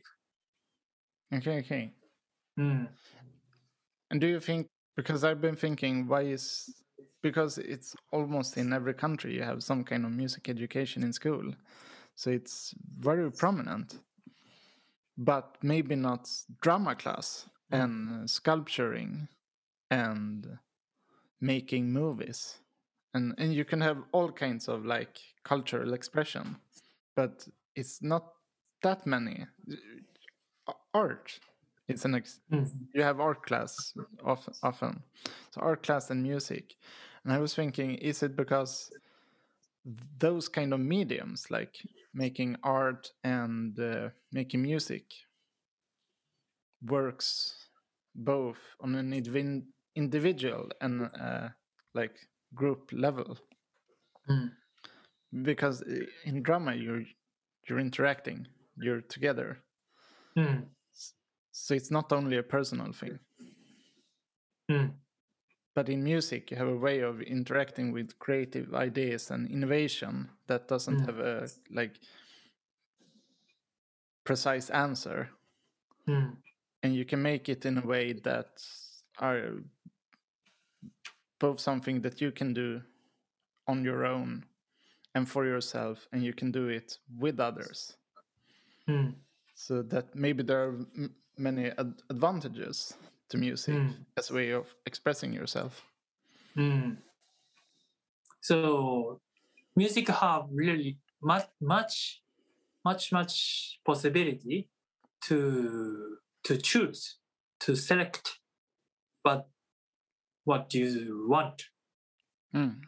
[1.34, 1.91] Okay, okay.
[2.59, 2.88] Mm.
[4.11, 6.84] And do you think because I've been thinking why is
[7.22, 11.53] because it's almost in every country you have some kind of music education in school.
[12.15, 13.99] So it's very prominent.
[15.22, 16.30] But maybe not
[16.61, 19.28] drama class and sculpturing
[19.91, 20.57] and
[21.41, 22.57] making movies.
[23.13, 26.55] And and you can have all kinds of like cultural expression.
[27.15, 27.45] But
[27.76, 28.24] it's not
[28.82, 29.45] that many.
[30.93, 31.39] Art.
[31.88, 32.70] It's an ex- Mm.
[32.93, 33.93] you have art class
[34.24, 35.03] often, often
[35.51, 36.76] so art class and music
[37.24, 38.91] and i was thinking is it because
[40.20, 41.76] those kind of mediums like
[42.14, 45.03] making art and uh, making music
[46.82, 47.55] works
[48.16, 51.49] both on an individ- individual and uh,
[51.93, 52.16] like
[52.55, 53.38] group level
[54.30, 54.51] Mm.
[55.43, 55.84] because
[56.26, 57.03] in drama you're
[57.68, 58.47] you're interacting
[58.78, 59.64] you're together
[60.38, 60.66] Mm.
[61.51, 63.20] so it's not only a personal thing
[64.70, 64.93] Mm.
[65.80, 70.67] But in music, you have a way of interacting with creative ideas and innovation that
[70.67, 71.05] doesn't Mm.
[71.05, 72.01] have a like
[74.25, 75.30] precise answer,
[76.05, 76.36] Mm.
[76.84, 78.61] and you can make it in a way that
[79.19, 79.63] are
[81.39, 82.82] both something that you can do
[83.65, 84.43] on your own
[85.15, 87.95] and for yourself, and you can do it with others.
[88.86, 89.15] Mm.
[89.55, 92.97] So that maybe there are m- many ad- advantages
[93.30, 94.05] to music Mm.
[94.17, 95.84] as a way of expressing yourself.
[96.55, 96.97] Mm.
[98.41, 99.21] So
[99.75, 102.21] music have really much much
[102.86, 104.69] much much possibility
[105.27, 107.17] to to choose
[107.59, 108.39] to select
[109.23, 109.47] but
[110.45, 111.69] what do you want
[112.53, 112.82] Mm.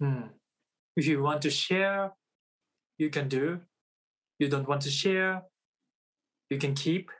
[0.00, 0.30] Mm.
[0.96, 2.12] if you want to share
[2.98, 3.60] you can do
[4.38, 5.42] you don't want to share
[6.50, 7.10] you can keep,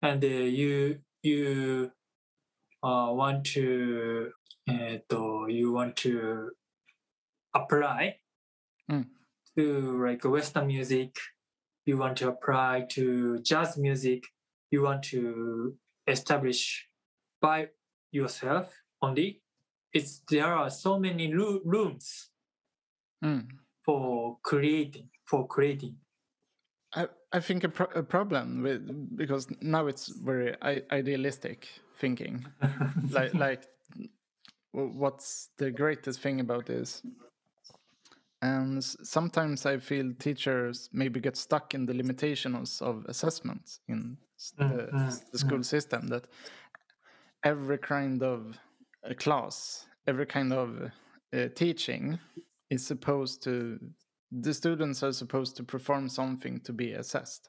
[0.00, 1.90] and uh, you you
[2.82, 4.30] uh, want to
[4.70, 6.50] uh, you want to
[7.54, 8.18] apply
[8.90, 9.06] Mm.
[9.56, 11.16] to like Western music.
[11.86, 14.22] You want to apply to jazz music.
[14.70, 16.88] You want to establish
[17.40, 17.70] by
[18.12, 18.72] yourself
[19.02, 19.42] only.
[19.92, 22.30] It's there are so many roo- rooms
[23.24, 23.48] Mm.
[23.84, 25.96] for creating for creating.
[26.94, 31.68] I, I think a, pro- a problem with because now it's very I- idealistic
[31.98, 32.46] thinking.
[33.10, 33.68] like like
[34.72, 37.02] what's the greatest thing about this?
[38.40, 44.16] And sometimes I feel teachers maybe get stuck in the limitations of assessments in
[44.58, 46.08] Mm, the, mm, the school system.
[46.08, 46.26] That
[47.44, 48.58] every kind of
[49.04, 50.90] uh, class, every kind of
[51.34, 52.18] uh, teaching
[52.70, 53.78] is supposed to
[54.30, 57.48] the students are supposed to perform something to be assessed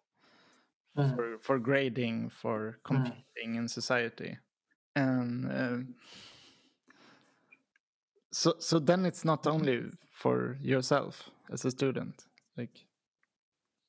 [0.97, 1.15] mm.
[1.15, 2.95] for, for grading, for mm-hmm.
[2.95, 3.57] competing mm.
[3.57, 4.37] in society.
[4.95, 5.77] And uh,
[8.31, 9.55] so, so then it's not mm-hmm.
[9.55, 12.25] only for yourself as a student.
[12.57, 12.85] Like,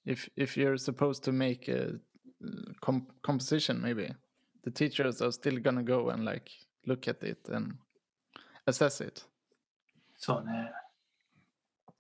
[0.05, 1.89] if if you're supposed to make a
[2.45, 4.11] uh, comp composition, maybe
[4.64, 6.51] the teachers are still gonna go and like
[6.86, 7.78] look at it and
[8.66, 9.24] assess it.
[10.18, 10.45] So.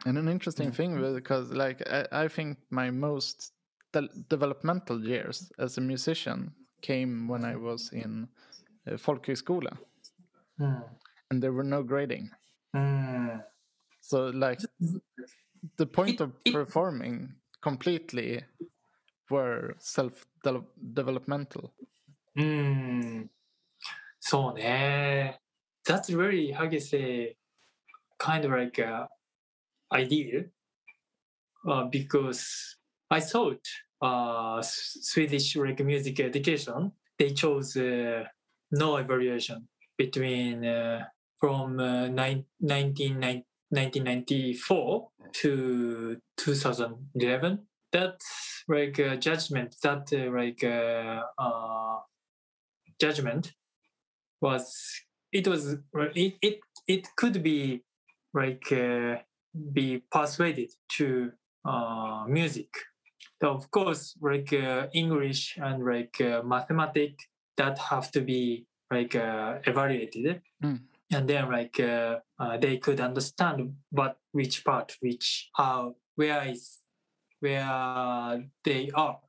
[0.08, 3.52] And an interesting thing because, like, I, I think my most
[3.92, 8.28] de developmental years as a musician came when I was in
[8.86, 9.76] uh, folkhögskola,
[10.58, 10.82] mm.
[11.30, 12.30] and there were no grading.
[12.74, 13.44] Mm.
[14.00, 14.60] So, like,
[15.76, 18.44] the point of performing completely
[19.28, 20.62] were self de
[20.94, 21.74] developmental.
[22.38, 23.28] Mm.
[24.20, 25.32] So, eh,
[25.84, 27.36] that's really how you say,
[28.18, 28.78] kind of like
[29.92, 30.44] idea.
[31.66, 32.76] Uh, because
[33.10, 33.60] I thought
[34.00, 38.24] uh, Swedish like music education, they chose uh,
[38.70, 41.04] no evaluation between uh,
[41.40, 43.18] from uh, nine, 19,
[43.70, 47.66] 1994 to 2011.
[47.90, 51.98] That's like a judgment that uh, like uh, uh,
[53.00, 53.52] judgment
[54.40, 55.76] was it was
[56.14, 57.82] it it, it could be
[58.34, 59.16] like uh,
[59.72, 61.32] be persuaded to
[61.64, 62.68] uh, music.
[63.40, 67.26] So of course like uh, english and like uh, mathematics
[67.56, 70.42] that have to be like uh, evaluated.
[70.62, 70.80] Mm.
[71.10, 76.78] and then like uh, uh, they could understand what which part which how where is
[77.40, 79.20] where they are.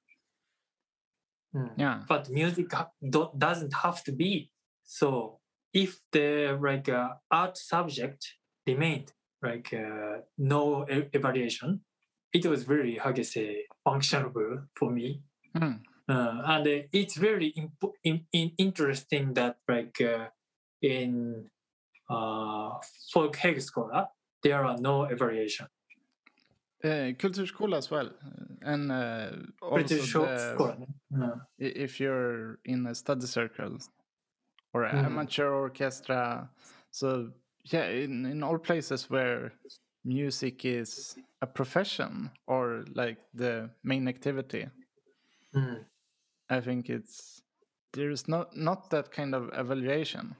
[1.55, 1.71] Mm.
[1.77, 2.01] Yeah.
[2.07, 2.67] but music
[3.09, 4.51] do- doesn't have to be.
[4.83, 5.39] So
[5.73, 8.25] if the like uh, art subject
[8.67, 11.81] remained like uh, no evaluation
[12.33, 15.21] it was very how can I say functionable for me
[15.55, 15.79] Mm.
[16.07, 20.27] uh, and uh, it's very imp- in, in interesting that like uh,
[20.81, 21.49] in
[22.09, 22.69] uh,
[23.13, 24.07] folk högskola
[24.43, 25.67] there are no evaluation
[26.81, 28.09] Uh, Kulturskola as well,
[28.61, 29.31] and uh,
[29.61, 30.55] also the-.
[31.19, 33.77] Uh, if you're in a study circle
[34.73, 35.05] or Mhm.
[35.05, 36.49] amateur orchestra
[36.91, 37.33] so
[37.71, 39.51] yeah in, in all places where
[40.03, 44.67] music is a profession or like the main activity
[45.55, 45.83] mm,
[46.49, 47.41] i think it's
[47.93, 50.35] there's not not that kind of evaluation.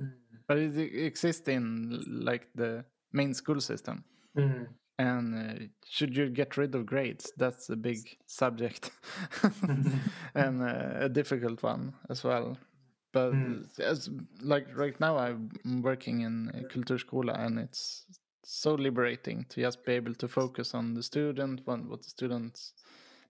[0.00, 0.12] Mm,
[0.46, 4.04] but it exists in like the main school system.
[4.36, 8.90] Mm, and uh, should you get rid of grades that's a big subject.
[10.34, 12.56] And uh, a difficult one as well
[13.12, 13.80] but Mm.
[13.80, 14.08] as
[14.42, 15.50] like right now i'm
[15.82, 18.06] working in a kulturskola and it's
[18.44, 22.72] so liberating to just be able to focus on the student what, what the students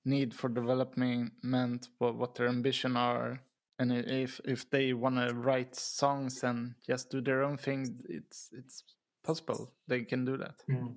[0.05, 3.43] need for development what, what their ambition are
[3.79, 8.49] and if if they want to write songs and just do their own thing it's
[8.53, 8.85] it's
[9.23, 10.95] possible they can do that Mm.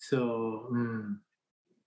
[0.00, 1.16] So mm,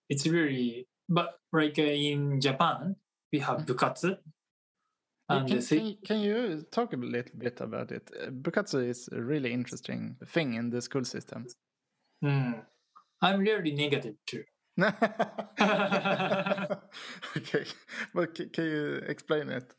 [0.09, 2.95] it's really, but like uh, in Japan,
[3.31, 4.17] we have bukatsu.
[5.39, 8.09] Can, can, you- can you talk a little bit about it?
[8.43, 11.45] Bukatsu is a really interesting thing in the school system.
[12.23, 12.65] mm,
[13.21, 14.43] I'm really negative too.
[17.37, 17.65] okay,
[18.13, 19.73] but ca- can you explain it?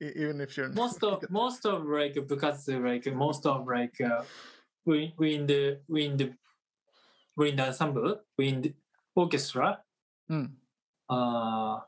[0.00, 4.24] Even if you're Most of most of like bukatsu, like most of like uh,
[4.84, 6.32] we we in the we in the
[7.36, 8.74] we in the ensemble, we in the
[9.14, 9.78] orchestra.
[10.30, 10.50] Mm.
[11.08, 11.80] Uh,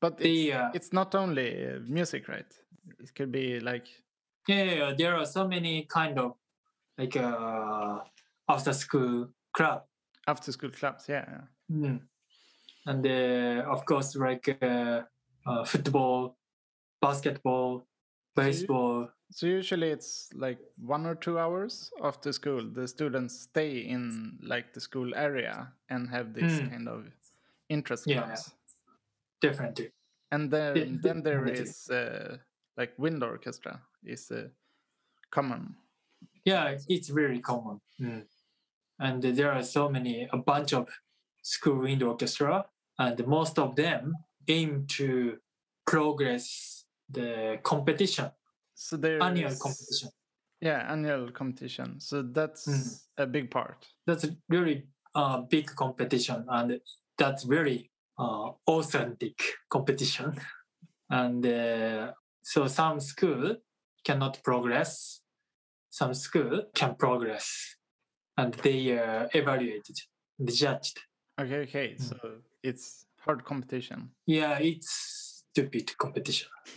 [0.00, 2.52] But the it's, uh, it's not only uh, music, right?
[3.00, 3.88] It could be like
[4.48, 6.34] yeah, yeah, yeah, there are so many kind of
[6.96, 7.98] like uh,
[8.48, 9.82] after school club.
[10.26, 11.08] after school clubs.
[11.08, 11.44] Yeah, yeah.
[11.70, 12.00] Mm.
[12.86, 15.02] and uh, of course like uh,
[15.46, 16.36] uh, football,
[17.02, 17.86] basketball,
[18.34, 19.10] baseball.
[19.30, 22.62] So usually it's like one or two hours after school.
[22.72, 26.70] The students stay in like the school area and have this Mm.
[26.70, 27.04] kind of
[27.68, 28.54] interest Yeah, clubs.
[29.40, 29.90] Definitely.
[30.30, 31.62] And then Yeah, then there definitely.
[31.62, 32.36] is uh,
[32.76, 34.48] like wind orchestra is uh,
[35.30, 35.74] common.
[36.44, 37.80] Yeah, it's very common.
[38.00, 38.24] Mm.
[39.00, 40.88] And there are so many, a bunch of
[41.42, 42.64] school wind orchestra,
[42.98, 44.14] and most of them
[44.48, 45.38] aim to
[45.86, 48.30] progress the competition,
[48.74, 50.10] So there annual is- competition.
[50.60, 52.00] Yeah, annual competition.
[52.00, 53.02] So that's Mm.
[53.18, 53.86] a big part.
[54.06, 56.80] That's a really uh, big competition, and
[57.16, 60.36] that's very uh, authentic competition.
[61.10, 62.12] And uh,
[62.42, 63.56] so some school
[64.04, 65.20] cannot progress,
[65.90, 67.76] some school can progress,
[68.36, 69.96] and they are evaluated,
[70.38, 71.00] and judged.
[71.40, 71.94] Okay, okay.
[71.94, 72.08] Mm.
[72.08, 72.16] So
[72.62, 74.10] it's hard competition.
[74.26, 76.48] Yeah, it's stupid competition.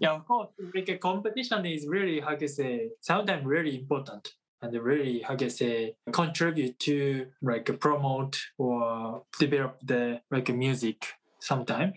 [0.00, 4.72] yeah, of course, like a competition is really how to say sometimes really important and
[4.74, 11.06] really how can I say contribute to like promote or develop the like music
[11.40, 11.94] sometime.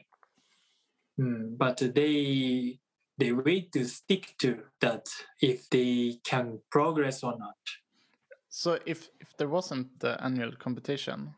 [1.20, 2.80] Mm, but they
[3.18, 5.08] they wait to stick to that
[5.42, 7.58] if they can progress or not.
[8.50, 11.36] So if if there wasn't the annual competition,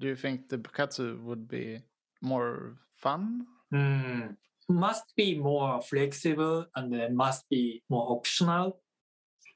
[0.00, 1.80] do you think the Bukatsu would be
[2.20, 3.46] more fun?
[3.72, 4.36] Mm,
[4.68, 8.80] must be more flexible and then must be more optional.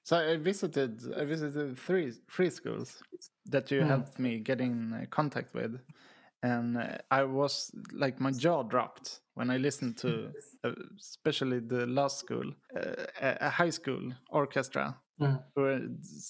[0.09, 3.02] So I visited I visited three three schools
[3.50, 3.88] that you Mm.
[3.88, 5.80] helped me get in uh, contact with,
[6.42, 10.32] and uh, I was like my jaw dropped when I listened to,
[10.64, 12.54] uh, especially the last school,
[13.20, 14.96] a, high school orchestra.
[15.20, 15.42] Mm.
[15.54, 15.80] Where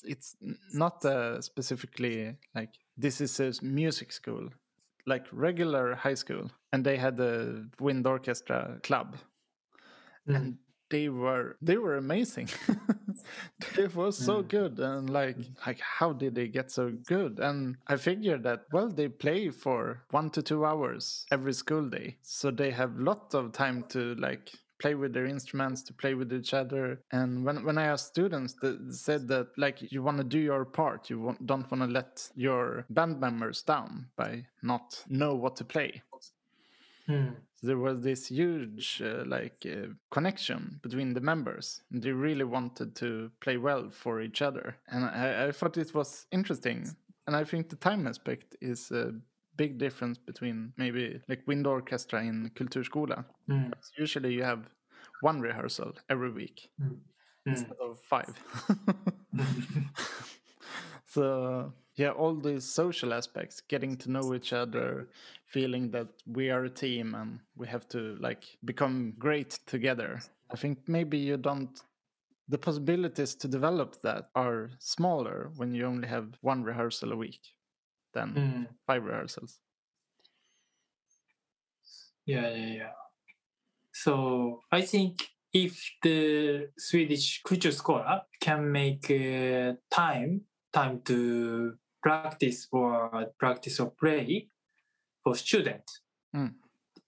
[0.05, 0.37] it's,
[0.73, 1.05] not
[1.45, 4.49] specifically like this is a music school,
[5.07, 9.17] like regular high school, and they had a wind orchestra club
[10.29, 10.37] Mm.
[10.37, 10.59] and
[10.91, 12.49] they were they were amazing
[13.77, 14.49] they were so Mm.
[14.49, 17.39] good and like like how did they get so good?
[17.41, 22.17] And i figured that well they play for one to two hours every school day
[22.23, 24.51] so they have lot of time to like
[24.81, 27.01] play with their instruments to play with each other.
[27.11, 30.65] And when, when i asked students they said that like you want to do your
[30.65, 31.11] part.
[31.11, 35.65] You want, don't want to let your band members down by not know what to
[35.65, 36.03] play
[37.63, 37.67] Mm.
[37.67, 43.31] there was this huge uh, like uh, connection between the members they really wanted to
[43.41, 46.89] play well for each other and I, I thought it was interesting
[47.27, 49.13] and i think the time aspect is a
[49.57, 53.73] big difference between maybe like wind orchestra in kulturskola Mm.
[53.99, 54.63] usually you have
[55.23, 57.01] one rehearsal every week Mm.
[57.47, 58.35] instead of five
[61.07, 65.09] so yeah all these social aspects getting to know each other
[65.49, 70.21] feeling that we are a team and we have to like become great together
[70.53, 71.83] i think maybe you don't
[72.49, 77.41] the possibilities to develop that are smaller when you only have one rehearsal a week
[78.15, 78.67] than Mm.
[78.87, 79.61] five rehearsals
[82.27, 82.93] Yeah, yeah, yeah.
[83.93, 85.15] So I think
[85.53, 90.43] if the Swedish kulturskola can make uh, time
[90.73, 94.49] time to practice or practice or play
[95.29, 96.01] for students,
[96.35, 96.55] Mm.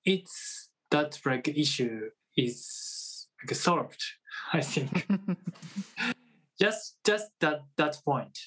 [0.05, 4.03] it's that like issue is like solved.
[4.53, 5.07] I think
[6.61, 8.39] just just that that point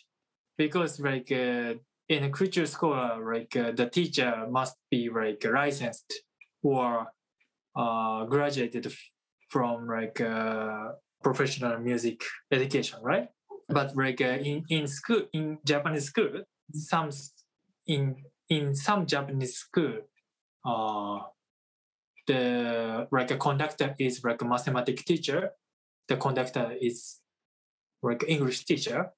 [0.57, 1.73] because like uh,
[2.09, 6.11] in a kulturskola like uh, the teacher must be like licensed
[6.63, 7.07] or
[7.75, 8.91] uh, graduated
[9.49, 10.89] from like uh,
[11.23, 13.27] professional music education right
[13.69, 16.31] but like uh, in in school in japanese school
[16.73, 17.09] some
[17.87, 18.15] in
[18.49, 19.99] in some japanese school
[20.65, 21.19] uh
[22.27, 25.51] the like a conductor is like a mathematics teacher
[26.07, 27.19] the conductor is
[28.01, 29.11] like english teacher.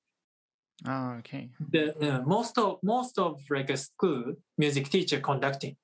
[0.86, 1.50] Ah okay.
[1.72, 5.78] The uh, most of most of like a school music teacher conducting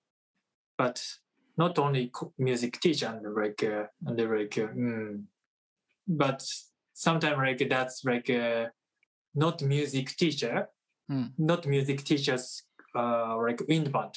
[0.77, 1.01] but
[1.57, 5.23] not only music teacher and like uh, and like uh, mm,
[6.07, 6.43] but
[6.93, 8.65] sometimes like that's like uh,
[9.33, 10.67] not music teacher
[11.09, 11.27] Hmm.
[11.37, 12.63] not music teachers
[12.95, 14.13] uh like wind band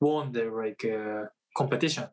[0.00, 1.24] won the like uh,
[1.56, 2.04] competition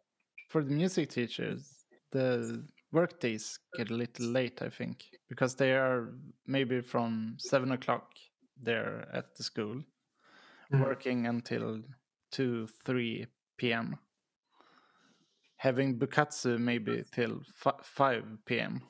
[0.50, 5.72] for the music teachers the work days get a little late i think because they
[5.74, 6.14] are
[6.46, 8.12] maybe from seven o'clock
[8.62, 9.84] there at the school
[10.74, 10.82] Mm.
[10.88, 11.82] working until
[12.32, 13.28] 2 3
[13.58, 14.00] p.m
[15.58, 18.82] having bukatsu maybe till fi 5 p.m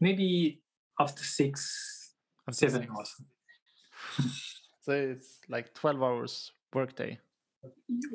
[0.00, 0.60] maybe
[1.00, 2.14] after six
[2.46, 2.92] after seven six.
[2.98, 4.32] or something
[4.88, 7.18] So it's like 12 hours workday.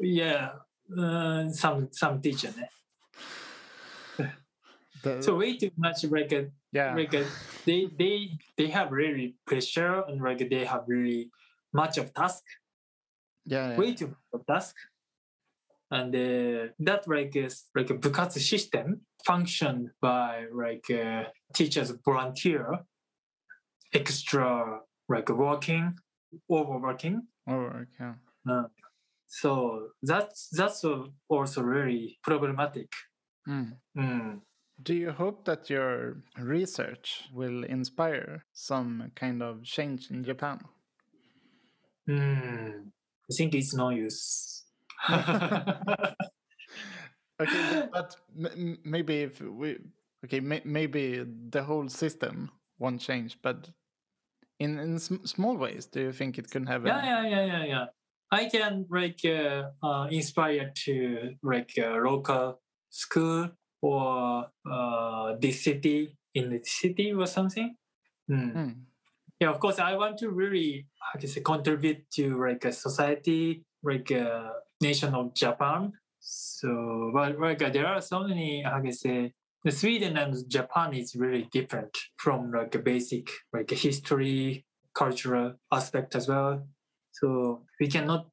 [0.01, 0.53] Yeah,
[0.97, 2.51] uh, some some teacher.
[2.57, 2.67] ね
[5.03, 6.95] The- So way too much like a yeah.
[6.95, 7.25] like a,
[7.65, 11.29] they they they have really pressure and like they have really
[11.73, 12.43] much of task,
[13.45, 13.77] yeah, yeah.
[13.77, 14.75] way too much of task,
[15.91, 22.65] and uh, that like is like a bukatsu system functioned by like uh, teachers volunteer,
[23.93, 25.93] extra like working,
[26.49, 27.27] overworking.
[27.47, 28.15] Or, yeah.
[28.49, 28.63] Uh,
[29.27, 30.83] so that's that's
[31.29, 32.91] also really problematic.
[33.47, 33.77] Mm.
[33.97, 34.41] Mm.
[34.81, 40.59] Do you hope that your research will inspire some kind of change in Japan?
[42.09, 42.87] Mm.
[43.29, 44.65] I think it's no use.
[47.39, 49.77] Okay, but- but m- m- maybe if we
[50.23, 53.69] okay, maybe the whole system won't change, but
[54.63, 56.85] in in sm- small ways, do you think it can have?
[56.85, 57.85] yeah, a- yeah, yeah, yeah, yeah.
[58.31, 63.49] I can like uh, uh, inspire to like uh, local school
[63.81, 67.75] or uh, this city in the city or something.
[68.29, 68.55] Mm.
[68.55, 68.75] Mm.
[69.39, 73.65] Yeah, of course, I want to really, can I say, contribute to like a society,
[73.83, 75.93] like a nation of Japan.
[76.19, 79.33] So, but like uh, there are so many, can I say,
[79.63, 85.53] the Sweden and Japan is really different from like a basic like a history, cultural
[85.71, 86.67] aspect as well.
[87.13, 88.27] So we cannot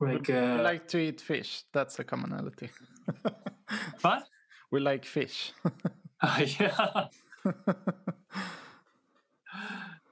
[0.00, 1.64] like We uh, like to eat fish.
[1.72, 2.70] That's a commonality.
[4.00, 4.24] what?
[4.70, 5.52] we like fish.
[6.22, 6.38] yeah,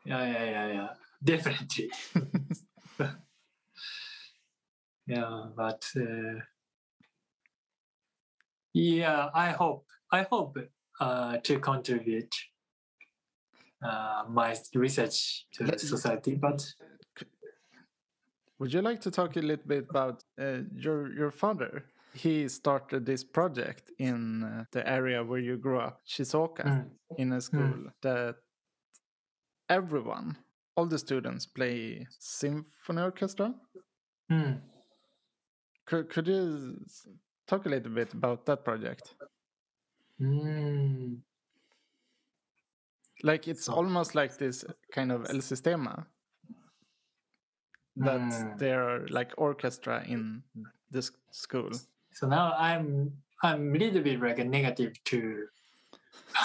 [0.04, 0.88] yeah, yeah, yeah, yeah,
[1.24, 1.90] definitely.
[5.06, 6.40] yeah, but uh,
[8.74, 10.58] yeah, I hope I hope
[11.00, 12.34] uh, to contribute
[13.82, 16.34] uh, my research to the society.
[16.34, 16.64] But
[18.58, 21.84] Would you like to talk a little bit about uh, your your father?
[22.14, 27.32] He started this project in uh, the area where you grew up, Shizuoka, Mm, in
[27.32, 28.36] a school that
[29.70, 30.36] everyone,
[30.76, 33.54] all the students, play symphony orchestra.
[34.30, 34.60] mm.
[35.86, 36.76] Could could you
[37.46, 39.14] talk a little bit about that project?
[40.22, 41.18] Mm.
[43.22, 46.06] Like it's So- almost like this kind of El Sistema.
[47.96, 48.58] That Mm.
[48.58, 50.42] there are like orchestra in
[50.90, 51.70] this school.
[52.12, 53.12] So now I'm
[53.42, 55.48] I'm a little bit like a negative to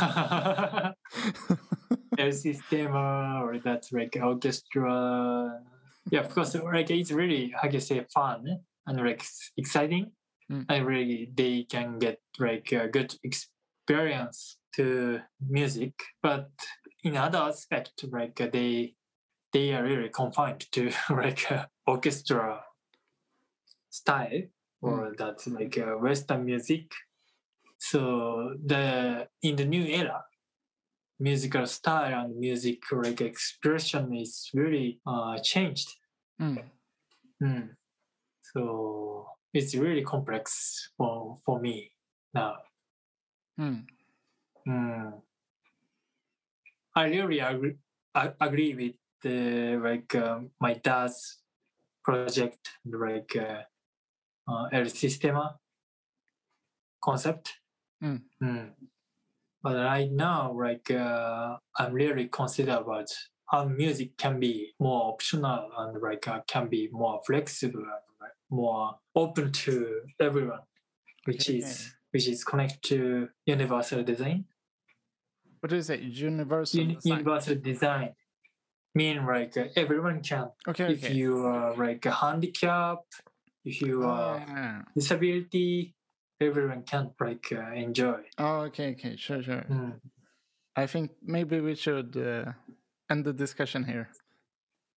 [2.18, 5.62] El Sistema or that's like orchestra.
[6.12, 9.24] Yeah, of course, like it's really how can you say fun and like
[9.58, 10.12] exciting.
[10.52, 10.66] Mm.
[10.70, 13.14] And really they can get like a good
[13.88, 15.94] experience to music.
[16.22, 16.50] But
[17.04, 18.96] in other aspect, like uh, they
[19.54, 22.64] they are really confined to like uh, orchestra
[23.90, 24.42] style
[24.82, 26.92] or that's like uh, Western music.
[27.78, 30.24] So the in the new era,
[31.20, 35.96] musical style and music like expression is really uh, changed.
[36.42, 36.64] Mm.
[37.42, 37.70] Mm.
[38.54, 41.92] So it's really complex for for me
[42.34, 42.58] now.
[43.60, 43.86] Mm.
[44.68, 45.22] Mm.
[46.96, 47.76] I really agree,
[48.16, 51.40] I agree with the like um, my dad's
[52.04, 53.64] project, like uh,
[54.52, 55.58] uh, El Sistema
[57.02, 57.60] concept.
[58.04, 58.24] Mm.
[58.42, 58.74] Mm.
[59.62, 63.10] But right now, like uh, I'm really consider about
[63.50, 68.32] how music can be more optional and like uh, can be more flexible and like,
[68.50, 70.62] more open to everyone,
[71.26, 71.60] which Okay.
[71.60, 74.45] is which is connected to universal design.
[75.61, 75.99] What do you say?
[76.01, 77.13] Universal Uni- design.
[77.19, 78.15] universal design
[78.95, 80.51] mean like uh, everyone can.
[80.69, 81.15] okay, If okay.
[81.15, 82.99] you are like a handicap,
[83.65, 84.83] if you are Ah.
[84.95, 85.95] disability,
[86.41, 88.21] everyone can like uh, enjoy.
[88.39, 89.65] Oh, okay, okay, sure, sure.
[89.71, 90.01] Mm.
[90.77, 92.53] I think maybe we should uh,
[93.09, 94.09] end the discussion here.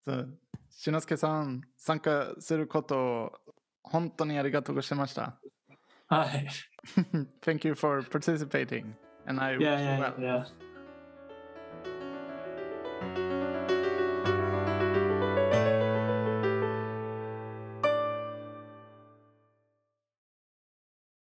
[0.07, 0.25] So,
[0.69, 3.31] しのすけさん、参加すること、
[3.83, 5.39] 本当にありがとうございました。
[6.09, 6.47] Hi.
[7.42, 10.14] Thank you for participating, and I wish Yeah, you yeah, well.
[10.18, 10.44] yeah.